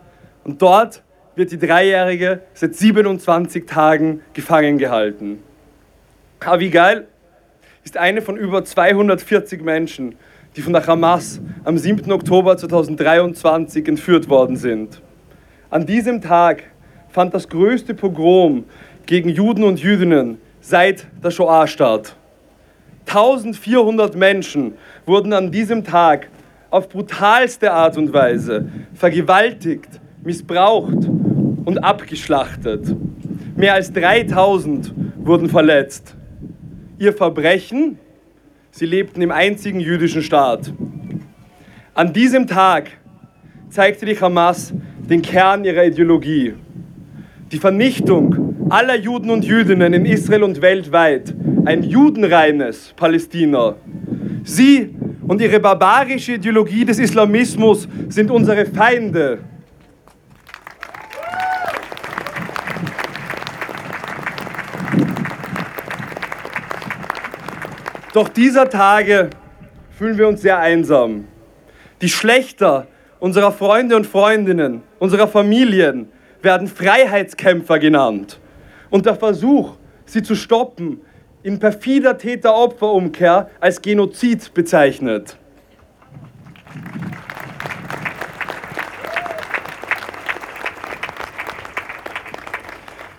[0.43, 1.03] und dort
[1.35, 5.43] wird die Dreijährige seit 27 Tagen gefangen gehalten.
[6.39, 7.05] Abigail
[7.83, 10.15] ist eine von über 240 Menschen,
[10.55, 12.11] die von der Hamas am 7.
[12.11, 15.03] Oktober 2023 entführt worden sind.
[15.69, 16.63] An diesem Tag
[17.09, 18.63] fand das größte Pogrom
[19.05, 22.15] gegen Juden und Jüdinnen seit der Shoah statt.
[23.07, 24.73] 1400 Menschen
[25.05, 26.29] wurden an diesem Tag
[26.69, 31.07] auf brutalste Art und Weise vergewaltigt, missbraucht
[31.65, 32.95] und abgeschlachtet.
[33.55, 36.15] Mehr als 3000 wurden verletzt.
[36.99, 37.97] Ihr Verbrechen?
[38.71, 40.73] Sie lebten im einzigen jüdischen Staat.
[41.93, 42.91] An diesem Tag
[43.69, 44.73] zeigte die Hamas
[45.09, 46.55] den Kern ihrer Ideologie.
[47.51, 51.33] Die Vernichtung aller Juden und Jüdinnen in Israel und weltweit.
[51.65, 53.75] Ein judenreines Palästina.
[54.43, 54.95] Sie
[55.27, 59.39] und ihre barbarische Ideologie des Islamismus sind unsere Feinde.
[68.13, 69.29] Doch dieser Tage
[69.91, 71.25] fühlen wir uns sehr einsam.
[72.01, 72.87] Die Schlechter
[73.19, 76.09] unserer Freunde und Freundinnen, unserer Familien
[76.41, 78.39] werden Freiheitskämpfer genannt.
[78.89, 79.73] Und der Versuch,
[80.05, 81.01] sie zu stoppen,
[81.43, 85.37] in perfider Täter-Opfer-Umkehr als Genozid bezeichnet.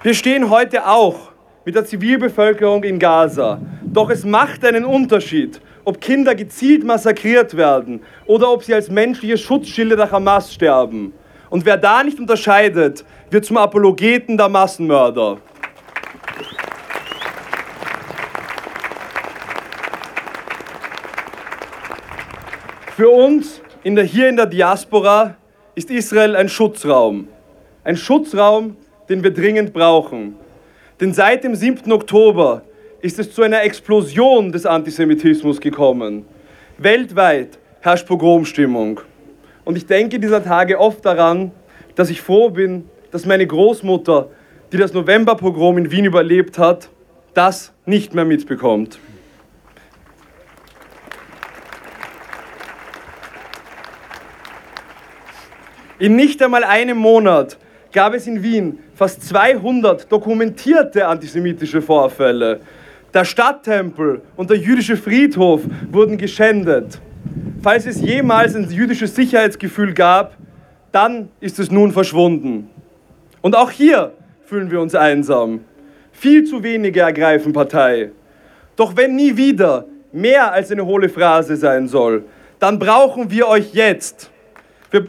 [0.02, 1.32] Wir stehen heute auch
[1.64, 3.60] mit der Zivilbevölkerung in Gaza.
[3.82, 9.36] Doch es macht einen Unterschied, ob Kinder gezielt massakriert werden oder ob sie als menschliche
[9.36, 11.12] Schutzschilde der Hamas sterben.
[11.50, 15.38] Und wer da nicht unterscheidet, wird zum Apologeten der Massenmörder.
[22.98, 25.36] Für uns in der, hier in der Diaspora
[25.76, 27.28] ist Israel ein Schutzraum.
[27.84, 28.76] Ein Schutzraum,
[29.08, 30.34] den wir dringend brauchen.
[31.00, 31.92] Denn seit dem 7.
[31.92, 32.62] Oktober
[33.00, 36.24] ist es zu einer Explosion des Antisemitismus gekommen.
[36.76, 39.00] Weltweit herrscht Pogromstimmung.
[39.64, 41.52] Und ich denke dieser Tage oft daran,
[41.94, 44.28] dass ich froh bin, dass meine Großmutter,
[44.72, 46.88] die das Novemberpogrom in Wien überlebt hat,
[47.32, 48.98] das nicht mehr mitbekommt.
[55.98, 57.58] In nicht einmal einem Monat
[57.92, 62.60] gab es in Wien fast 200 dokumentierte antisemitische Vorfälle.
[63.12, 67.00] Der Stadttempel und der jüdische Friedhof wurden geschändet.
[67.62, 70.36] Falls es jemals ein jüdisches Sicherheitsgefühl gab,
[70.92, 72.70] dann ist es nun verschwunden.
[73.40, 74.12] Und auch hier
[74.44, 75.64] fühlen wir uns einsam.
[76.12, 78.12] Viel zu wenige ergreifen Partei.
[78.76, 82.24] Doch wenn nie wieder mehr als eine hohle Phrase sein soll,
[82.60, 84.30] dann brauchen wir euch jetzt.
[84.90, 85.06] Wir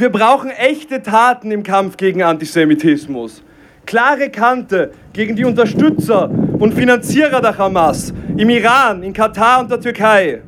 [0.00, 3.42] Wir brauchen echte Taten im Kampf gegen Antisemitismus.
[3.84, 9.78] Klare Kante gegen die Unterstützer und Finanzierer der Hamas im Iran, in Katar und der
[9.78, 10.40] Türkei.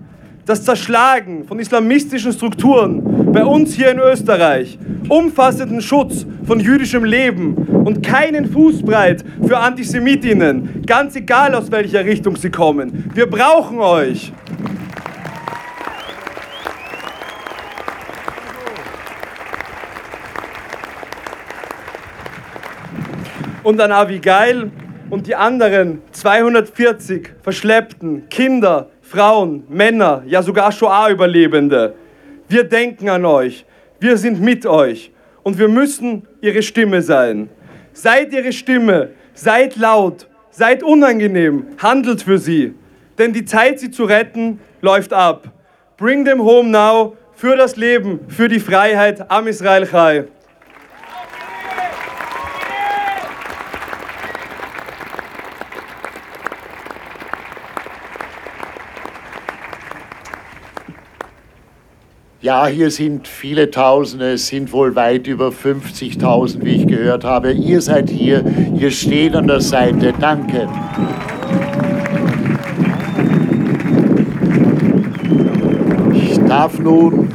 [0.47, 4.79] Das Zerschlagen von islamistischen Strukturen bei uns hier in Österreich.
[5.11, 12.37] Umfassenden Schutz von jüdischem Leben und keinen Fußbreit für Antisemitinnen, ganz egal aus welcher Richtung
[12.37, 13.11] sie kommen.
[13.13, 14.33] Wir brauchen euch.
[23.63, 24.71] Und an Abigail
[25.11, 31.95] und die anderen 240 verschleppten Kinder, Frauen, Männer, ja sogar Shoah-Überlebende.
[32.49, 33.65] Wir denken an euch,
[34.01, 37.49] wir sind mit euch und wir müssen ihre Stimme sein.
[37.93, 42.75] Seid ihre Stimme, seid laut, seid unangenehm, handelt für sie,
[43.19, 45.51] denn die Zeit, sie zu retten, läuft ab.
[45.97, 49.31] Bring them home now für das Leben, für die Freiheit.
[49.31, 50.25] Am Israel Chai.
[62.43, 67.53] Ja, hier sind viele Tausende, es sind wohl weit über 50.000, wie ich gehört habe.
[67.53, 68.45] Ihr seid hier,
[68.77, 70.13] ihr steht an der Seite.
[70.19, 70.69] Danke.
[76.13, 77.29] Ich darf nun,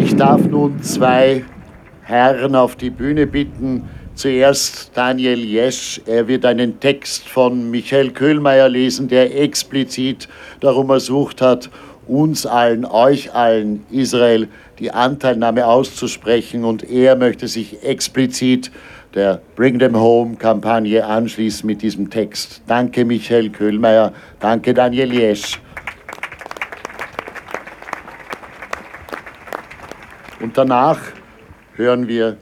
[0.00, 1.44] ich darf nun zwei
[2.02, 3.88] Herren auf die Bühne bitten.
[4.14, 6.00] Zuerst Daniel Jesch.
[6.06, 10.28] Er wird einen Text von Michael Köhlmeier lesen, der explizit
[10.60, 11.70] darum ersucht hat,
[12.08, 14.48] uns allen, euch allen, Israel,
[14.78, 16.64] die Anteilnahme auszusprechen.
[16.64, 18.70] Und er möchte sich explizit
[19.14, 22.62] der Bring Them Home-Kampagne anschließen mit diesem Text.
[22.66, 24.12] Danke, Michael Köhlmeier.
[24.40, 25.60] Danke, Daniel Jesch.
[30.40, 31.00] Und danach
[31.74, 32.36] hören wir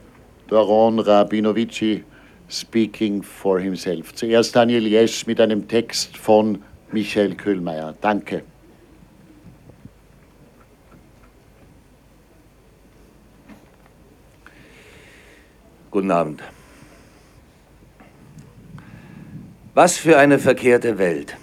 [0.47, 2.03] Doron Rabinovici
[2.49, 4.13] speaking for himself.
[4.13, 6.61] Zuerst Daniel Jesch mit einem Text von
[6.91, 7.95] Michael Köhlmeier.
[7.99, 8.43] Danke.
[15.97, 16.43] Guten Abend.
[19.73, 21.35] Was für eine verkehrte Welt.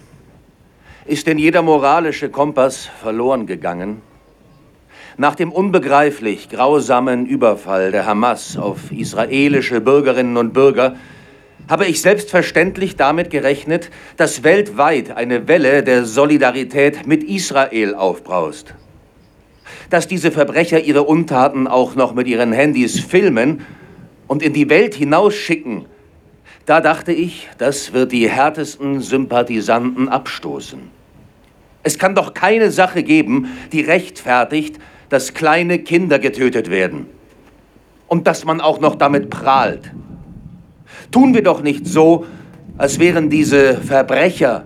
[1.05, 4.01] Ist denn jeder moralische Kompass verloren gegangen?
[5.17, 10.95] Nach dem unbegreiflich grausamen Überfall der Hamas auf israelische Bürgerinnen und Bürger
[11.67, 18.73] habe ich selbstverständlich damit gerechnet, dass weltweit eine Welle der Solidarität mit Israel aufbraust.
[19.89, 23.65] Dass diese Verbrecher ihre Untaten auch noch mit ihren Handys filmen
[24.27, 25.85] und in die Welt hinausschicken,
[26.65, 30.79] da dachte ich, das wird die härtesten Sympathisanten abstoßen.
[31.83, 37.05] Es kann doch keine Sache geben, die rechtfertigt, dass kleine Kinder getötet werden.
[38.07, 39.91] Und dass man auch noch damit prahlt.
[41.11, 42.25] Tun wir doch nicht so,
[42.77, 44.65] als wären diese Verbrecher,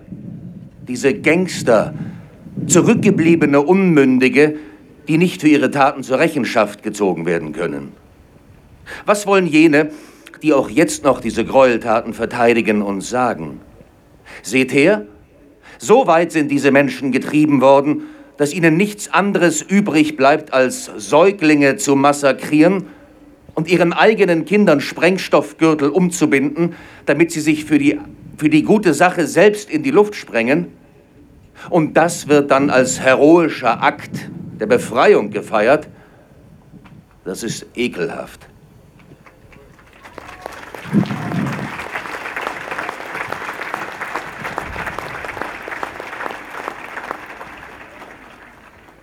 [0.88, 1.94] diese Gangster,
[2.66, 4.56] zurückgebliebene Unmündige,
[5.06, 7.92] die nicht für ihre Taten zur Rechenschaft gezogen werden können.
[9.06, 9.90] Was wollen jene,
[10.42, 13.60] die auch jetzt noch diese Gräueltaten verteidigen und sagen?
[14.42, 15.06] Seht her,
[15.78, 18.02] so weit sind diese Menschen getrieben worden,
[18.36, 22.86] dass ihnen nichts anderes übrig bleibt, als Säuglinge zu massakrieren
[23.54, 26.74] und ihren eigenen Kindern Sprengstoffgürtel umzubinden,
[27.06, 27.98] damit sie sich für die,
[28.36, 30.68] für die gute Sache selbst in die Luft sprengen.
[31.68, 35.88] Und das wird dann als heroischer Akt der Befreiung gefeiert.
[37.24, 38.49] Das ist ekelhaft.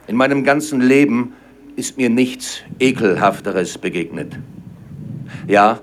[0.07, 1.33] In meinem ganzen Leben
[1.75, 4.37] ist mir nichts Ekelhafteres begegnet.
[5.47, 5.79] Ja,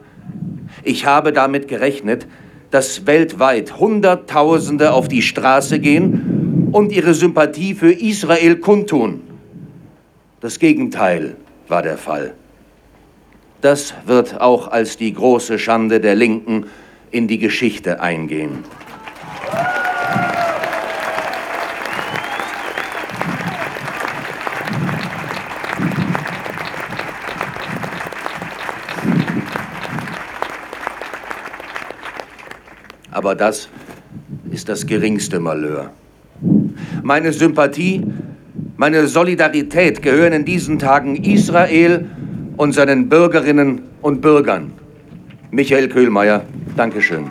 [0.82, 2.26] ich habe damit gerechnet,
[2.70, 9.22] dass weltweit Hunderttausende auf die Straße gehen und ihre Sympathie für Israel kundtun.
[10.40, 11.36] Das Gegenteil
[11.68, 12.34] war der Fall.
[13.64, 16.66] Das wird auch als die große Schande der Linken
[17.10, 18.58] in die Geschichte eingehen.
[33.10, 33.70] Aber das
[34.50, 35.90] ist das geringste Malheur.
[37.02, 38.02] Meine Sympathie,
[38.76, 42.10] meine Solidarität gehören in diesen Tagen Israel
[42.56, 44.72] und seinen Bürgerinnen und Bürgern.
[45.50, 46.42] Michael Köhlmeier,
[46.76, 47.30] Dankeschön.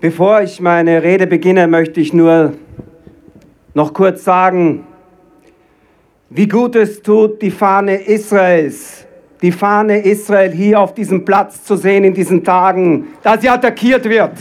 [0.00, 2.54] Bevor ich meine Rede beginne, möchte ich nur
[3.74, 4.86] noch kurz sagen,
[6.30, 9.04] wie gut es tut, die Fahne Israels,
[9.42, 14.04] die Fahne Israel hier auf diesem Platz zu sehen in diesen Tagen, da sie attackiert
[14.04, 14.32] wird.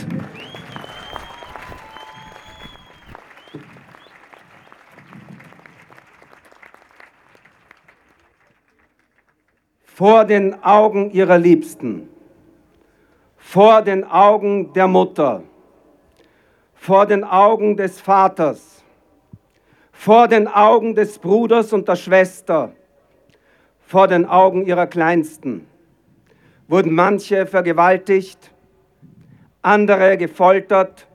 [9.83, 12.07] Vor den Augen ihrer Liebsten,
[13.35, 15.43] vor den Augen der Mutter,
[16.75, 18.78] vor den Augen des Vaters,
[19.99, 22.71] vor den Augen des Bruders und der Schwester,
[23.81, 25.67] vor den Augen ihrer Kleinsten,
[26.69, 28.53] wurden manche vergewaltigt,
[29.61, 31.05] andere gefoltert,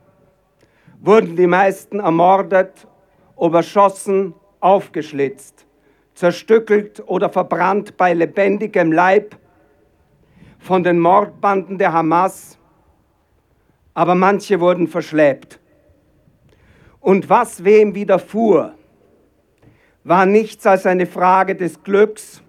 [1.01, 2.87] wurden die meisten ermordet,
[3.41, 5.65] überschossen, aufgeschlitzt,
[6.13, 9.35] zerstückelt oder verbrannt bei lebendigem Leib
[10.59, 12.59] von den Mordbanden der Hamas,
[13.95, 15.59] aber manche wurden verschleppt.
[17.05, 18.73] Und was wem widerfuhr,
[20.05, 22.43] war nichts als eine Frage des Glücks.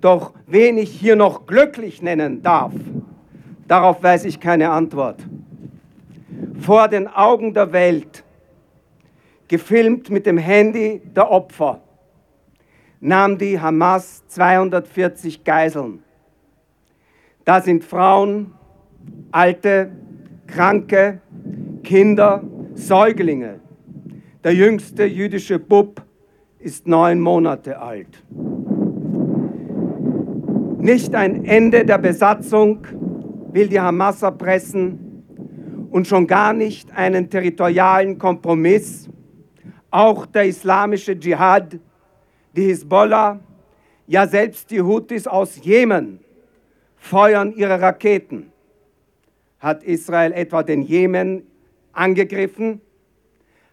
[0.00, 2.72] Doch wen ich hier noch glücklich nennen darf,
[3.68, 5.20] darauf weiß ich keine Antwort.
[6.60, 8.24] Vor den Augen der Welt,
[9.48, 11.82] gefilmt mit dem Handy der Opfer,
[13.00, 16.02] nahm die Hamas 240 Geiseln.
[17.44, 18.54] Da sind Frauen,
[19.30, 19.90] Alte,
[20.46, 21.20] Kranke,
[21.84, 22.42] Kinder,
[22.72, 23.60] Säuglinge.
[24.42, 26.02] Der jüngste jüdische Bub
[26.58, 28.24] ist neun Monate alt.
[30.78, 32.86] Nicht ein Ende der Besatzung
[33.52, 35.24] will die Hamas erpressen
[35.90, 39.10] und schon gar nicht einen territorialen Kompromiss.
[39.90, 41.78] Auch der islamische Dschihad,
[42.56, 43.40] die Hisbollah,
[44.06, 46.18] Ja, selbst die Houthis aus Jemen
[46.96, 48.50] feuern ihre Raketen.
[49.58, 51.42] Hat Israel etwa den Jemen
[51.92, 52.80] angegriffen?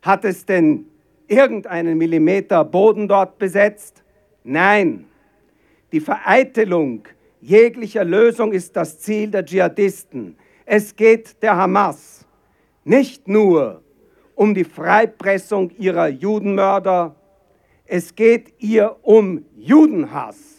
[0.01, 0.85] Hat es denn
[1.27, 4.03] irgendeinen Millimeter Boden dort besetzt?
[4.43, 5.05] Nein.
[5.91, 7.03] Die Vereitelung
[7.41, 10.37] jeglicher Lösung ist das Ziel der Dschihadisten.
[10.65, 12.25] Es geht der Hamas
[12.87, 13.83] nicht nur
[14.35, 17.15] um die Freipressung ihrer Judenmörder,
[17.85, 20.56] es geht ihr um Judenhass.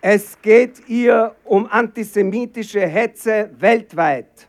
[0.00, 4.48] Es geht ihr um antisemitische Hetze weltweit,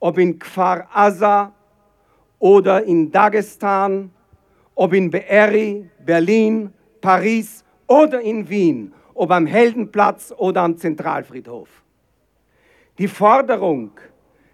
[0.00, 1.52] ob in Kfar Aza
[2.38, 4.10] oder in Dagestan,
[4.74, 11.68] ob in Be'eri, Berlin, Paris oder in Wien, ob am Heldenplatz oder am Zentralfriedhof.
[12.96, 13.90] Die Forderung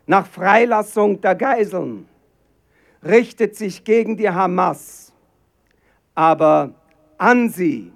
[0.04, 2.08] nach Freilassung der Geiseln
[3.04, 5.12] richtet sich gegen die Hamas,
[6.16, 6.74] aber
[7.18, 7.92] an sie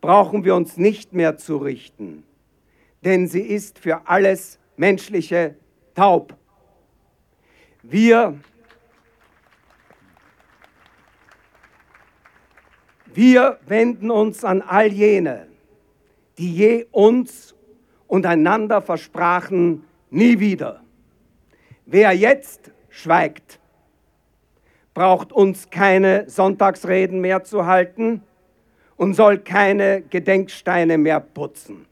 [0.00, 2.24] brauchen wir uns nicht mehr zu richten,
[3.04, 5.56] denn sie ist für alles Menschliche
[5.94, 6.36] taub.
[7.82, 8.38] Wir,
[13.06, 15.48] wir wenden uns an all jene,
[16.38, 17.54] die je uns
[18.06, 20.82] und einander versprachen, nie wieder.
[21.86, 23.58] Wer jetzt schweigt,
[24.94, 28.22] braucht uns keine Sonntagsreden mehr zu halten
[28.98, 31.86] und soll keine Gedenksteine mehr putzen.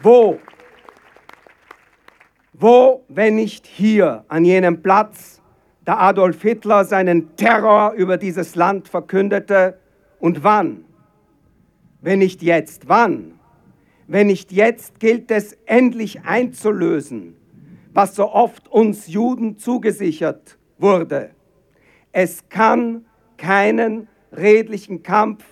[0.00, 0.38] Wo?
[2.52, 5.42] Wo, wenn nicht hier, an jenem Platz,
[5.84, 9.78] da Adolf Hitler seinen Terror über dieses Land verkündete?
[10.20, 10.84] Und wann?
[12.00, 13.37] Wenn nicht jetzt, wann?
[14.08, 17.36] Wenn nicht jetzt gilt es endlich einzulösen,
[17.92, 21.30] was so oft uns Juden zugesichert wurde.
[22.10, 23.04] Es kann
[23.36, 25.44] keinen redlichen Kampf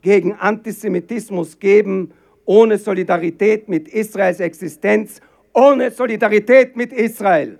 [0.00, 2.12] gegen Antisemitismus geben
[2.44, 5.20] ohne Solidarität mit Israels Existenz,
[5.52, 7.58] ohne Solidarität mit Israel.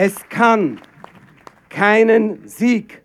[0.00, 0.80] Es kann
[1.70, 3.02] keinen Sieg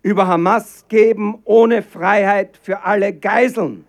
[0.00, 3.84] über Hamas geben ohne Freiheit für alle Geiseln.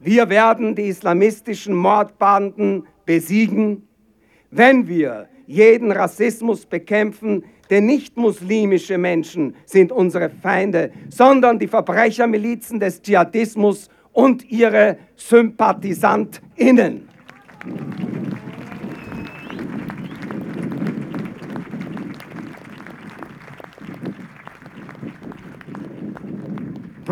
[0.00, 3.86] Wir werden die islamistischen Mordbanden besiegen,
[4.50, 12.80] wenn wir jeden Rassismus bekämpfen, denn nicht muslimische Menschen sind unsere Feinde, sondern die Verbrechermilizen
[12.80, 17.10] des Dschihadismus und ihre SympathisantInnen.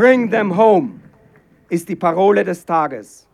[0.00, 0.98] Bring them home
[1.68, 3.28] ist die Parole des Tages.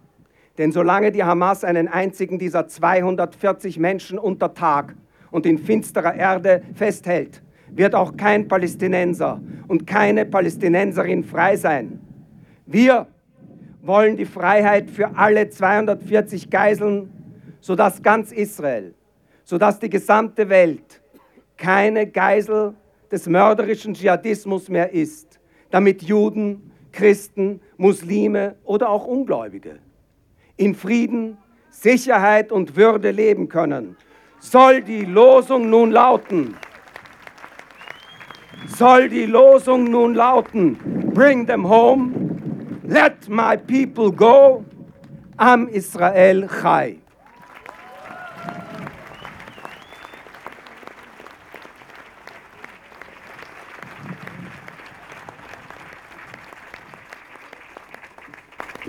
[0.58, 4.96] Denn solange die Hamas einen einzigen dieser 240 Menschen unter Tag
[5.30, 7.40] und in finsterer Erde festhält,
[7.70, 12.00] wird auch kein Palästinenser und keine Palästinenserin frei sein.
[12.66, 13.06] Wir
[13.82, 17.12] wollen die Freiheit für alle 240 Geiseln,
[17.60, 18.92] sodass ganz Israel,
[19.44, 21.00] sodass die gesamte Welt
[21.56, 22.74] keine Geisel
[23.08, 25.25] des mörderischen Dschihadismus mehr ist
[25.76, 29.78] damit Juden, Christen, Muslime oder auch Ungläubige
[30.56, 31.36] in Frieden,
[31.68, 33.98] Sicherheit und Würde leben können,
[34.38, 36.56] soll die Losung nun lauten,
[38.68, 40.78] soll die Losung nun lauten,
[41.12, 44.64] bring them home, let my people go,
[45.36, 47.00] am Israel Chai.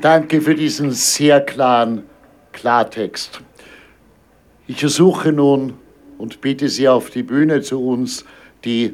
[0.02, 2.04] Danke für diesen sehr klaren
[2.52, 3.42] Klartext.
[4.68, 5.74] Ich ersuche nun
[6.20, 8.24] und bitte Sie auf die Bühne zu uns,
[8.64, 8.94] die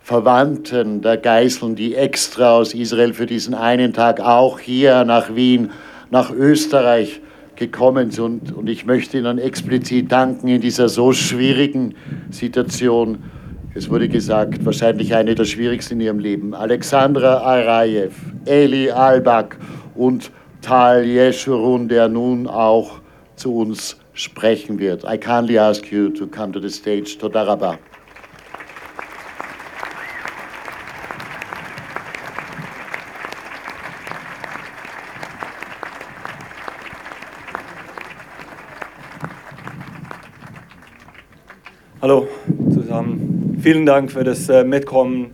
[0.00, 5.72] Verwandten der Geiseln, die extra aus Israel für diesen einen Tag auch hier nach Wien,
[6.12, 7.20] nach Österreich
[7.56, 8.52] gekommen sind.
[8.52, 11.96] Und ich möchte Ihnen explizit danken in dieser so schwierigen
[12.30, 13.18] Situation.
[13.74, 16.54] Es wurde gesagt, wahrscheinlich eine der schwierigsten in Ihrem Leben.
[16.54, 19.58] Alexandra Arayev, Eli Albak
[19.96, 20.30] und
[20.62, 23.00] Tal Yeshurun, der nun auch
[23.36, 25.04] zu uns sprechen wird.
[25.04, 27.16] I kindly ask you to come to the stage.
[27.18, 27.78] Todaraba.
[42.00, 42.28] Hallo
[42.72, 43.58] zusammen.
[43.60, 45.30] Vielen Dank für das äh, Mitkommen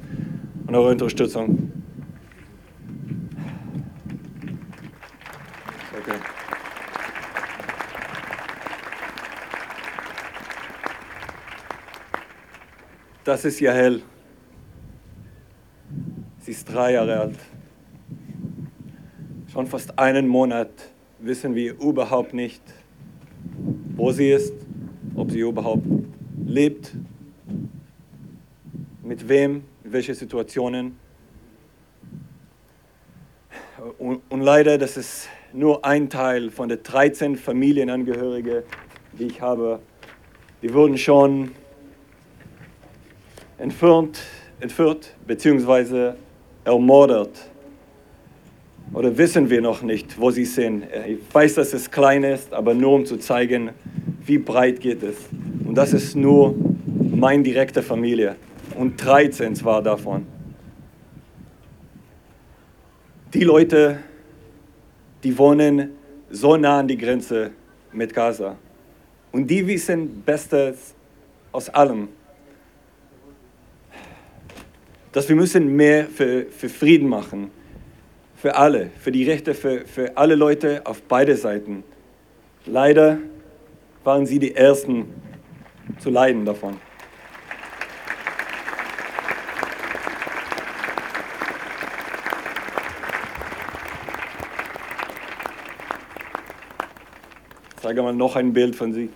[0.66, 1.61] und eure Unterstützung.
[13.32, 14.02] Das ist Jahel.
[16.40, 17.38] Sie ist drei Jahre alt.
[19.50, 20.68] Schon fast einen Monat
[21.18, 22.60] wissen wir überhaupt nicht,
[23.96, 24.52] wo sie ist,
[25.14, 25.86] ob sie überhaupt
[26.44, 26.92] lebt,
[29.02, 30.98] mit wem, in welche Situationen.
[33.98, 38.62] Und, und leider, das ist nur ein Teil von den 13 Familienangehörigen,
[39.18, 39.80] die ich habe.
[40.60, 41.52] Die wurden schon
[43.62, 44.18] entführt,
[44.60, 46.14] entführt bzw.
[46.64, 47.30] ermordet.
[48.92, 50.84] Oder wissen wir noch nicht, wo sie sind.
[51.06, 53.70] Ich weiß, dass es klein ist, aber nur um zu zeigen,
[54.26, 55.16] wie breit geht es.
[55.64, 56.54] Und das ist nur
[57.14, 58.36] meine direkte Familie.
[58.76, 60.26] Und 13 war davon.
[63.32, 63.98] Die Leute,
[65.22, 65.90] die wohnen
[66.30, 67.52] so nah an die Grenze
[67.92, 68.56] mit Gaza.
[69.30, 70.94] Und die wissen Bestes
[71.52, 72.08] aus allem
[75.12, 77.50] dass wir müssen mehr für, für Frieden machen,
[78.34, 81.84] für alle, für die Rechte, für, für alle Leute auf beide Seiten.
[82.64, 83.18] Leider
[84.04, 85.12] waren sie die Ersten
[85.98, 86.78] zu leiden davon.
[97.76, 99.10] Ich zeige mal noch ein Bild von sie.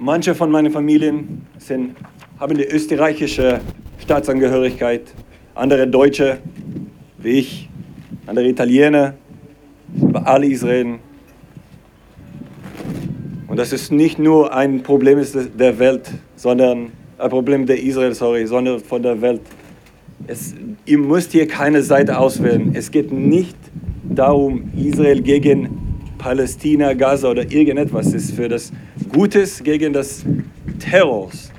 [0.00, 1.96] Manche von meinen Familien sind
[2.38, 3.60] haben die österreichische
[3.98, 5.12] Staatsangehörigkeit,
[5.56, 6.38] andere Deutsche,
[7.18, 7.68] wie ich,
[8.24, 9.14] andere Italiener,
[10.00, 11.00] über alle Israelen.
[13.48, 15.20] Und das ist nicht nur ein Problem
[15.58, 19.40] der Welt, sondern ein Problem der Israel, sorry, sondern von der Welt.
[20.28, 22.70] Es, ihr müsst hier keine Seite auswählen.
[22.72, 23.56] Es geht nicht
[24.04, 25.70] darum, Israel gegen
[26.18, 28.14] Palästina, Gaza oder irgendetwas.
[28.14, 28.72] Ist für das
[29.08, 30.24] Gutes gegen das
[30.78, 31.50] Terrors.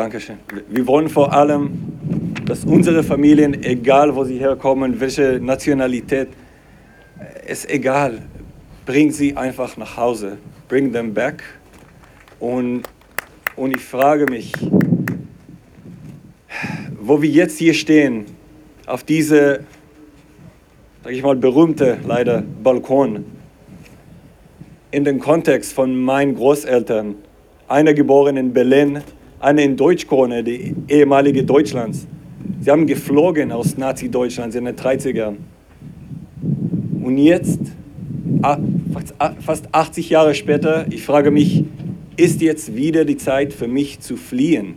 [0.00, 0.38] Dankeschön.
[0.70, 1.72] Wir wollen vor allem,
[2.46, 6.28] dass unsere Familien, egal wo sie herkommen, welche Nationalität,
[7.46, 8.22] ist egal,
[8.86, 10.38] bring sie einfach nach Hause,
[10.68, 11.42] bring them back.
[12.38, 12.84] Und,
[13.60, 14.54] und ich frage mich,
[16.98, 18.24] wo wir jetzt hier stehen,
[18.86, 19.60] auf diese,
[21.04, 23.26] sag ich mal, berühmte, leider, Balkon,
[24.90, 27.16] in dem Kontext von meinen Großeltern,
[27.68, 29.02] einer geboren in Berlin,
[29.40, 32.06] eine in Deutschkrone, die ehemalige Deutschlands.
[32.62, 35.36] Sie haben geflogen aus Nazi-Deutschland in den 30ern.
[37.02, 37.60] Und jetzt,
[39.44, 41.64] fast 80 Jahre später, ich frage mich,
[42.20, 44.76] ist jetzt wieder die Zeit für mich zu fliehen?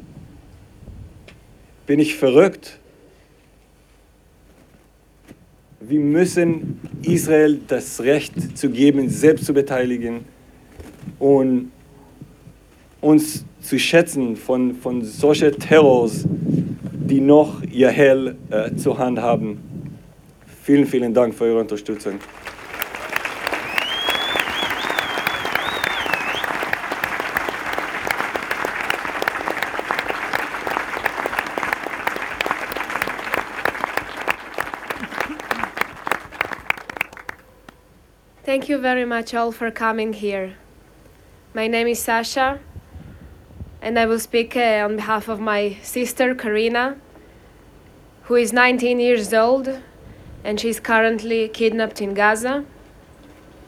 [1.86, 2.80] Bin ich verrückt?
[5.82, 10.22] Wir müssen Israel das Recht zu geben, selbst zu beteiligen
[11.20, 11.72] und
[13.02, 19.58] uns zu schätzen von, von solchen Terrors, die noch ihr äh, zur Hand haben.
[20.64, 22.14] Vielen, vielen Dank für Ihre Unterstützung.
[38.54, 40.54] Thank you very much all for coming here.
[41.56, 42.60] My name is Sasha.
[43.82, 46.98] and I will speak uh, on behalf of my sister Karina,
[48.26, 49.80] who is 19 years old
[50.44, 52.64] and she's currently kidnapped in Gaza.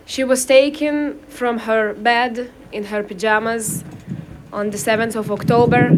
[0.05, 3.83] She was taken from her bed in her pajamas
[4.53, 5.97] on the 7th of October.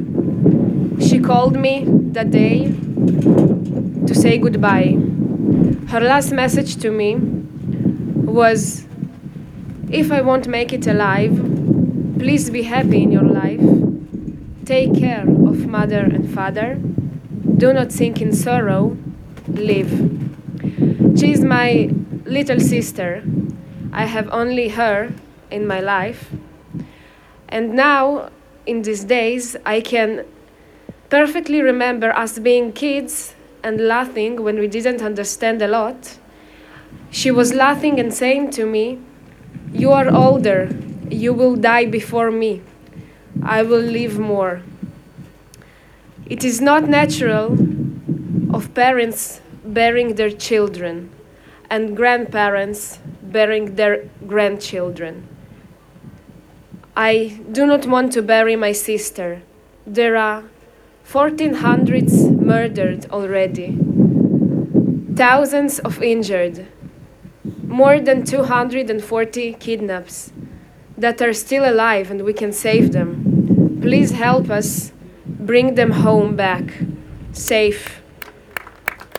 [1.05, 1.83] She called me
[2.13, 2.71] that day
[4.07, 4.95] to say goodbye.
[5.89, 7.36] Her last message to me
[8.27, 8.85] was
[9.89, 11.35] If I won't make it alive,
[12.19, 13.77] please be happy in your life
[14.67, 16.75] Take care of mother and father.
[17.55, 18.97] Do not sink in sorrow.
[19.47, 19.89] Live.
[21.17, 21.89] She is my
[22.25, 23.23] little sister.
[23.93, 25.13] I have only her
[25.49, 26.31] in my life.
[27.47, 28.29] And now,
[28.65, 30.25] in these days, I can
[31.09, 36.17] perfectly remember us being kids and laughing when we didn't understand a lot.
[37.09, 38.99] She was laughing and saying to me,
[39.71, 40.69] You are older,
[41.09, 42.61] you will die before me.
[43.43, 44.61] I will live more.
[46.25, 47.57] It is not natural
[48.53, 51.09] of parents bearing their children
[51.69, 55.27] and grandparents bearing their grandchildren.
[56.95, 59.41] I do not want to bury my sister.
[59.85, 60.43] There are
[61.07, 63.77] 1400s murdered already,
[65.15, 66.67] thousands of injured,
[67.77, 70.33] more than 240 kidnaps
[70.97, 73.77] that are still alive and we can save them.
[73.83, 74.91] Please help us
[75.27, 76.63] bring them home back
[77.33, 78.01] safe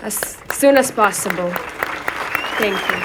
[0.03, 1.53] as soon as possible.
[2.59, 2.99] Thank you.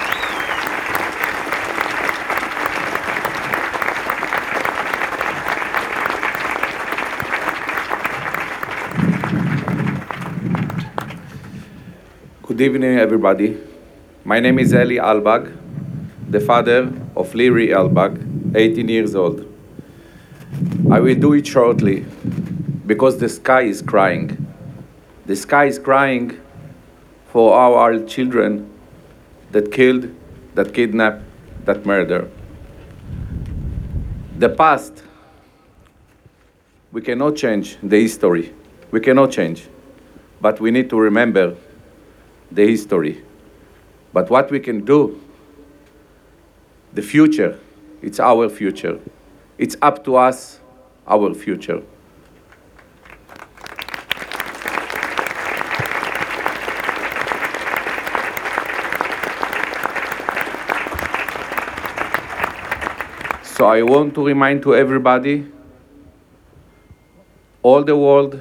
[12.41, 13.72] Good evening, everybody.
[14.25, 15.53] My name is Eli Albag,
[16.29, 19.45] the father of Liri Albag, 18 years old.
[20.89, 22.05] I will do it shortly
[22.85, 24.47] because the sky is crying.
[25.25, 26.39] The sky is crying
[27.33, 28.71] for our children
[29.51, 30.15] that killed,
[30.55, 31.25] that kidnapped,
[31.65, 32.29] that murder.
[34.39, 35.03] The past,
[36.93, 38.53] we cannot change the history.
[38.89, 39.67] We cannot change.
[40.39, 41.57] But we need to remember
[42.49, 43.21] the history.
[44.13, 45.19] But what we can do,
[46.93, 47.59] the future,
[48.03, 48.99] it's our future.
[49.57, 50.59] It's up to us,
[51.07, 51.81] our future.
[63.43, 65.51] So I want to remind to everybody,
[67.63, 68.39] all the world,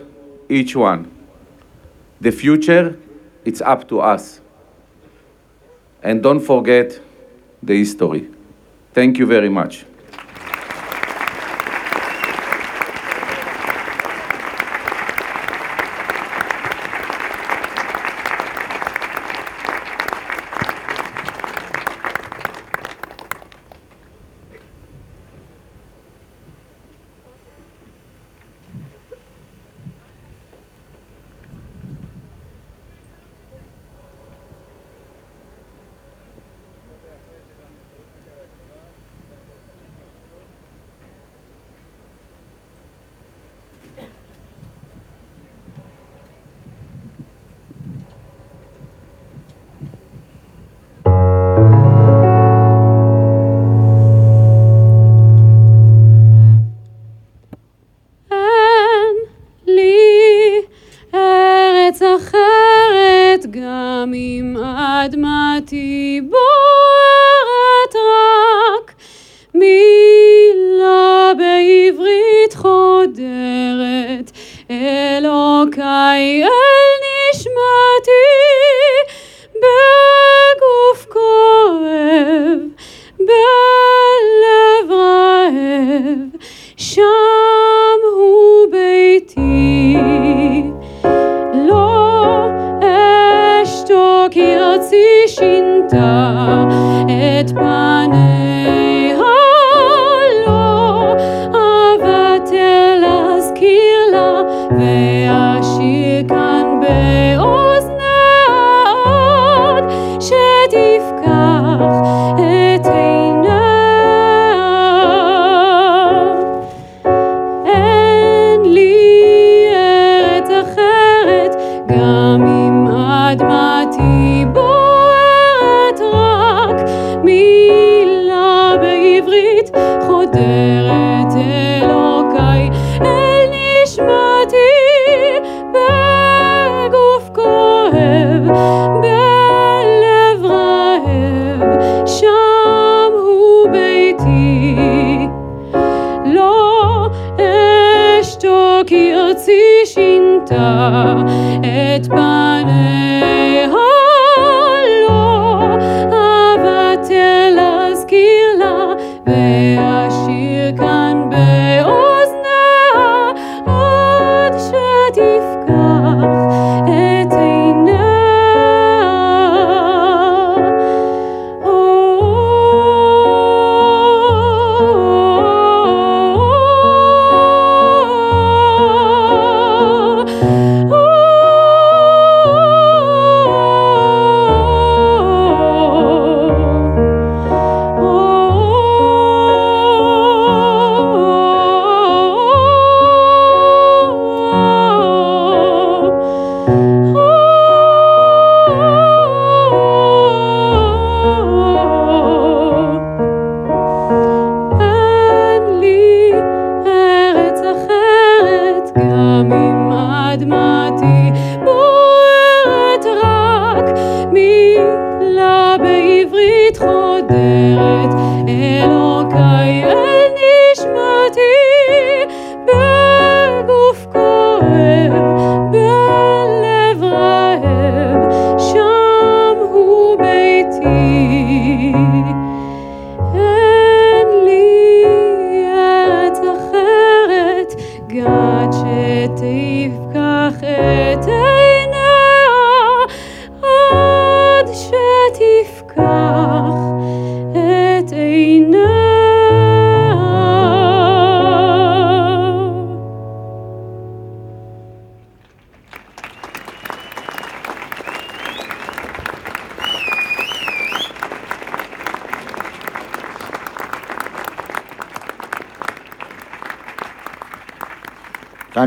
[0.51, 1.11] each one,
[2.21, 2.99] the future,
[3.47, 4.42] it's up to us.
[6.03, 7.01] And don't forget
[7.63, 8.29] the history.
[8.93, 9.85] Thank you very much.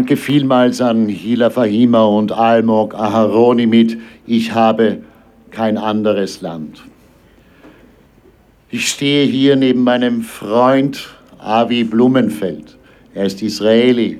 [0.06, 3.98] Danke vielmals an Hila Fahima und Almog Aharoni mit
[4.28, 5.00] Ich habe
[5.50, 6.84] kein anderes Land.
[8.70, 12.78] Ich stehe hier neben meinem Freund Avi Blumenfeld.
[13.16, 14.20] Er ist Israeli.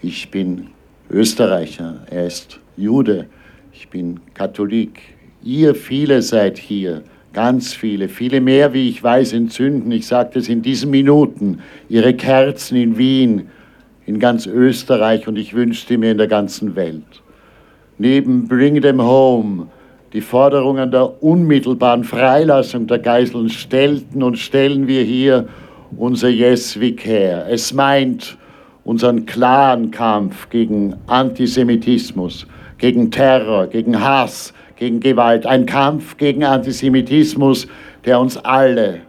[0.00, 0.68] Ich bin
[1.10, 1.96] Österreicher.
[2.10, 3.26] Er ist Jude.
[3.74, 5.02] Ich bin Katholik.
[5.42, 7.02] Ihr viele seid hier.
[7.34, 9.92] Ganz viele, viele mehr, wie ich weiß, entzünden.
[9.92, 11.58] Ich sage das in diesen Minuten.
[11.90, 13.50] Ihre Kerzen in Wien,
[14.10, 17.22] in ganz Österreich und ich wünschte mir in der ganzen Welt.
[17.96, 19.68] Neben Bring Them Home,
[20.12, 25.46] die Forderungen der unmittelbaren Freilassung der Geiseln stellten und stellen wir hier
[25.96, 27.46] unser Yes We Care.
[27.48, 28.36] Es meint
[28.82, 32.48] unseren klaren Kampf gegen Antisemitismus,
[32.78, 35.46] gegen Terror, gegen Hass, gegen Gewalt.
[35.46, 37.68] Ein Kampf gegen Antisemitismus,
[38.04, 39.02] der uns alle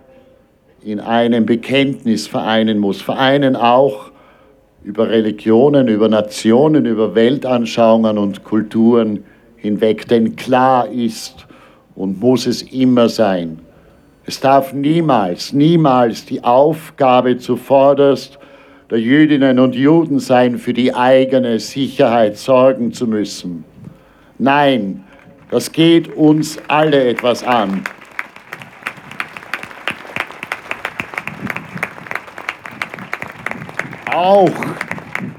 [0.83, 3.01] in einem Bekenntnis vereinen muss.
[3.01, 4.10] Vereinen auch
[4.83, 9.23] über Religionen, über Nationen, über Weltanschauungen und Kulturen
[9.55, 10.07] hinweg.
[10.07, 11.47] Denn klar ist
[11.95, 13.59] und muss es immer sein,
[14.25, 18.37] es darf niemals, niemals die Aufgabe zuvorderst
[18.91, 23.63] der Jüdinnen und Juden sein, für die eigene Sicherheit sorgen zu müssen.
[24.37, 25.03] Nein,
[25.49, 27.83] das geht uns alle etwas an.
[34.21, 34.51] Auch,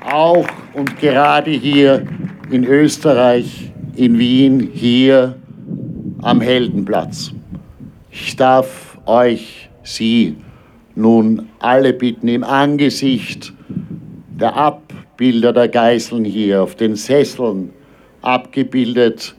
[0.05, 2.05] auch und gerade hier
[2.51, 5.37] in Österreich, in Wien, hier
[6.21, 7.31] am Heldenplatz.
[8.11, 10.35] Ich darf euch, Sie,
[10.97, 13.53] nun alle bitten, im Angesicht
[14.41, 17.71] der Abbilder der Geißeln hier auf den Sesseln,
[18.21, 19.37] abgebildet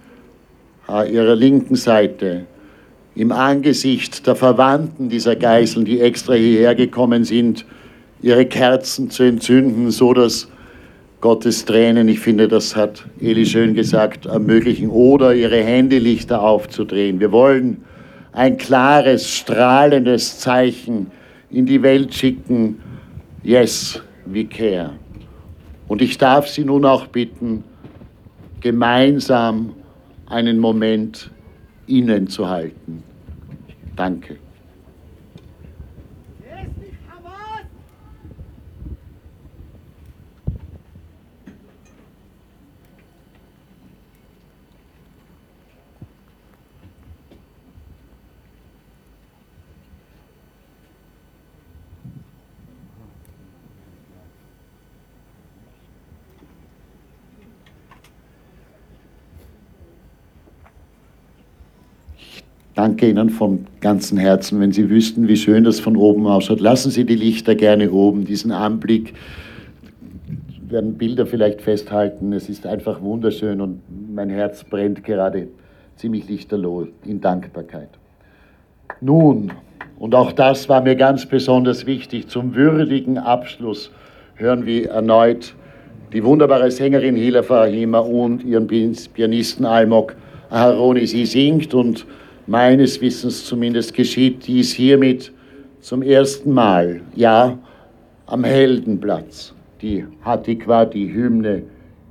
[0.87, 2.45] äh, ihrer linken Seite,
[3.13, 7.65] im Angesicht der Verwandten dieser Geißeln, die extra hierher gekommen sind,
[8.23, 10.47] ihre Kerzen zu entzünden, so dass
[11.21, 17.19] Gottes Tränen, ich finde, das hat Eli schön gesagt, ermöglichen oder ihre Handylichter aufzudrehen.
[17.19, 17.83] Wir wollen
[18.31, 21.11] ein klares, strahlendes Zeichen
[21.49, 22.79] in die Welt schicken.
[23.43, 24.91] Yes, we care.
[25.87, 27.63] Und ich darf Sie nun auch bitten,
[28.61, 29.73] gemeinsam
[30.25, 31.29] einen Moment
[31.87, 33.03] innezuhalten.
[33.95, 34.42] Danke.
[62.75, 64.59] Danke Ihnen von ganzem Herzen.
[64.59, 68.25] Wenn Sie wüssten, wie schön das von oben ausschaut, lassen Sie die Lichter gerne oben,
[68.25, 69.13] diesen Anblick.
[70.67, 72.33] Werden Bilder vielleicht festhalten.
[72.33, 75.49] Es ist einfach wunderschön und mein Herz brennt gerade
[75.97, 77.89] ziemlich lichterloh in Dankbarkeit.
[79.01, 79.51] Nun,
[79.99, 83.91] und auch das war mir ganz besonders wichtig, zum würdigen Abschluss
[84.35, 85.53] hören wir erneut
[86.11, 90.15] die wunderbare Sängerin Hila Fahima und ihren Pianisten Almog
[90.49, 91.05] Aharoni.
[91.05, 92.05] Sie singt und
[92.47, 95.31] meines Wissens zumindest geschieht dies hiermit
[95.79, 97.57] zum ersten Mal, ja,
[98.25, 101.63] am Heldenplatz, die Hatikwa, die Hymne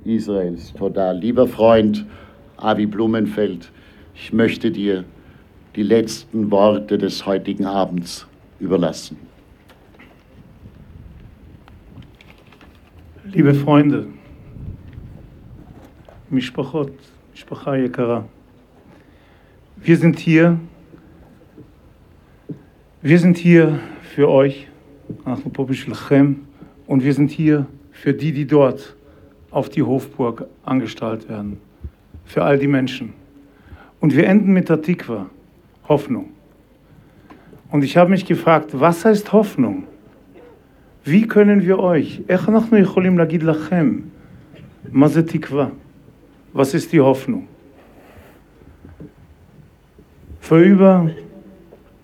[0.05, 0.73] Israels.
[0.73, 1.17] Total.
[1.17, 2.05] Lieber Freund
[2.57, 3.71] Avi Blumenfeld,
[4.15, 5.03] ich möchte dir
[5.75, 8.27] die letzten Worte des heutigen Abends
[8.59, 9.17] überlassen.
[13.25, 14.07] Liebe Freunde,
[16.29, 16.91] Mishpachot,
[17.31, 18.25] Mishpacha Yekara,
[19.83, 20.57] wir sind hier,
[23.01, 23.79] wir sind hier
[24.15, 24.69] für euch,
[26.87, 28.95] und wir sind hier für die, die dort
[29.51, 31.57] auf die Hofburg angestaltet werden,
[32.23, 33.13] für all die Menschen.
[33.99, 35.29] Und wir enden mit der Tikva,
[35.89, 36.29] Hoffnung.
[37.69, 39.83] Und ich habe mich gefragt, was heißt Hoffnung?
[41.03, 42.21] Wie können wir euch,
[46.53, 47.47] was ist die Hoffnung?
[50.42, 51.10] Vor über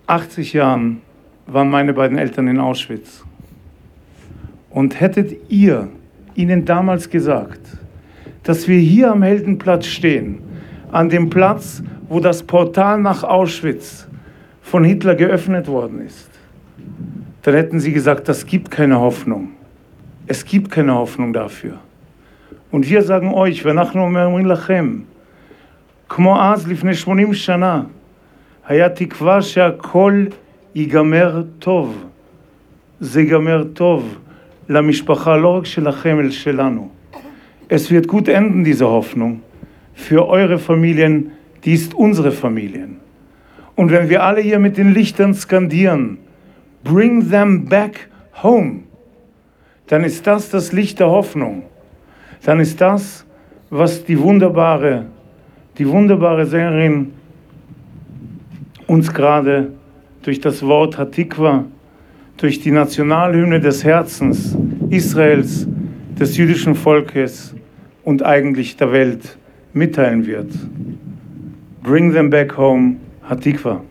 [0.06, 1.00] 80 Jahren
[1.46, 3.24] waren meine beiden Eltern in Auschwitz.
[4.70, 5.88] Und hättet ihr
[6.34, 7.60] Ihnen damals gesagt,
[8.42, 10.40] dass wir hier am Heldenplatz stehen,
[10.92, 14.06] an dem Platz, wo das Portal nach Auschwitz
[14.62, 16.30] von Hitler geöffnet worden ist,
[17.42, 19.50] dann hätten Sie gesagt, das gibt keine Hoffnung.
[20.26, 21.78] Es gibt keine Hoffnung dafür.
[22.70, 25.02] Und wir sagen euch, ואנחנו אומרים לכם,
[26.08, 27.82] כמו אז לפני 80 שנה,
[28.68, 30.24] היה תקווה שהכל
[30.74, 32.04] ייגמר טוב.
[33.00, 34.18] זה ייגמר טוב
[34.68, 36.88] למשפחה, לא רק שלכם, אלא שלנו.
[37.70, 39.40] Es wird gut enden, diese Hoffnung.
[39.94, 41.32] Für eure Familien,
[41.64, 42.98] die ist unsere Familien.
[43.74, 46.18] Und wenn wir alle hier mit den Lichtern skandieren,
[46.84, 48.08] bring them back
[48.42, 48.80] home,
[49.86, 51.64] dann ist das das Licht der Hoffnung.
[52.44, 53.24] Dann ist das,
[53.70, 55.06] was die wunderbare,
[55.78, 57.12] die wunderbare Sängerin
[58.89, 59.71] uns gerade
[60.23, 61.65] durch das Wort Hatikwa,
[62.37, 64.57] durch die Nationalhymne des Herzens
[64.89, 65.67] Israels,
[66.19, 67.53] des jüdischen Volkes
[68.03, 69.37] und eigentlich der Welt
[69.73, 70.51] mitteilen wird.
[71.83, 73.83] Bring them back home, Hatikwa.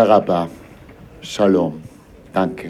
[0.00, 0.48] Toda Rabba.
[1.20, 1.82] Shalom.
[2.32, 2.69] Danke.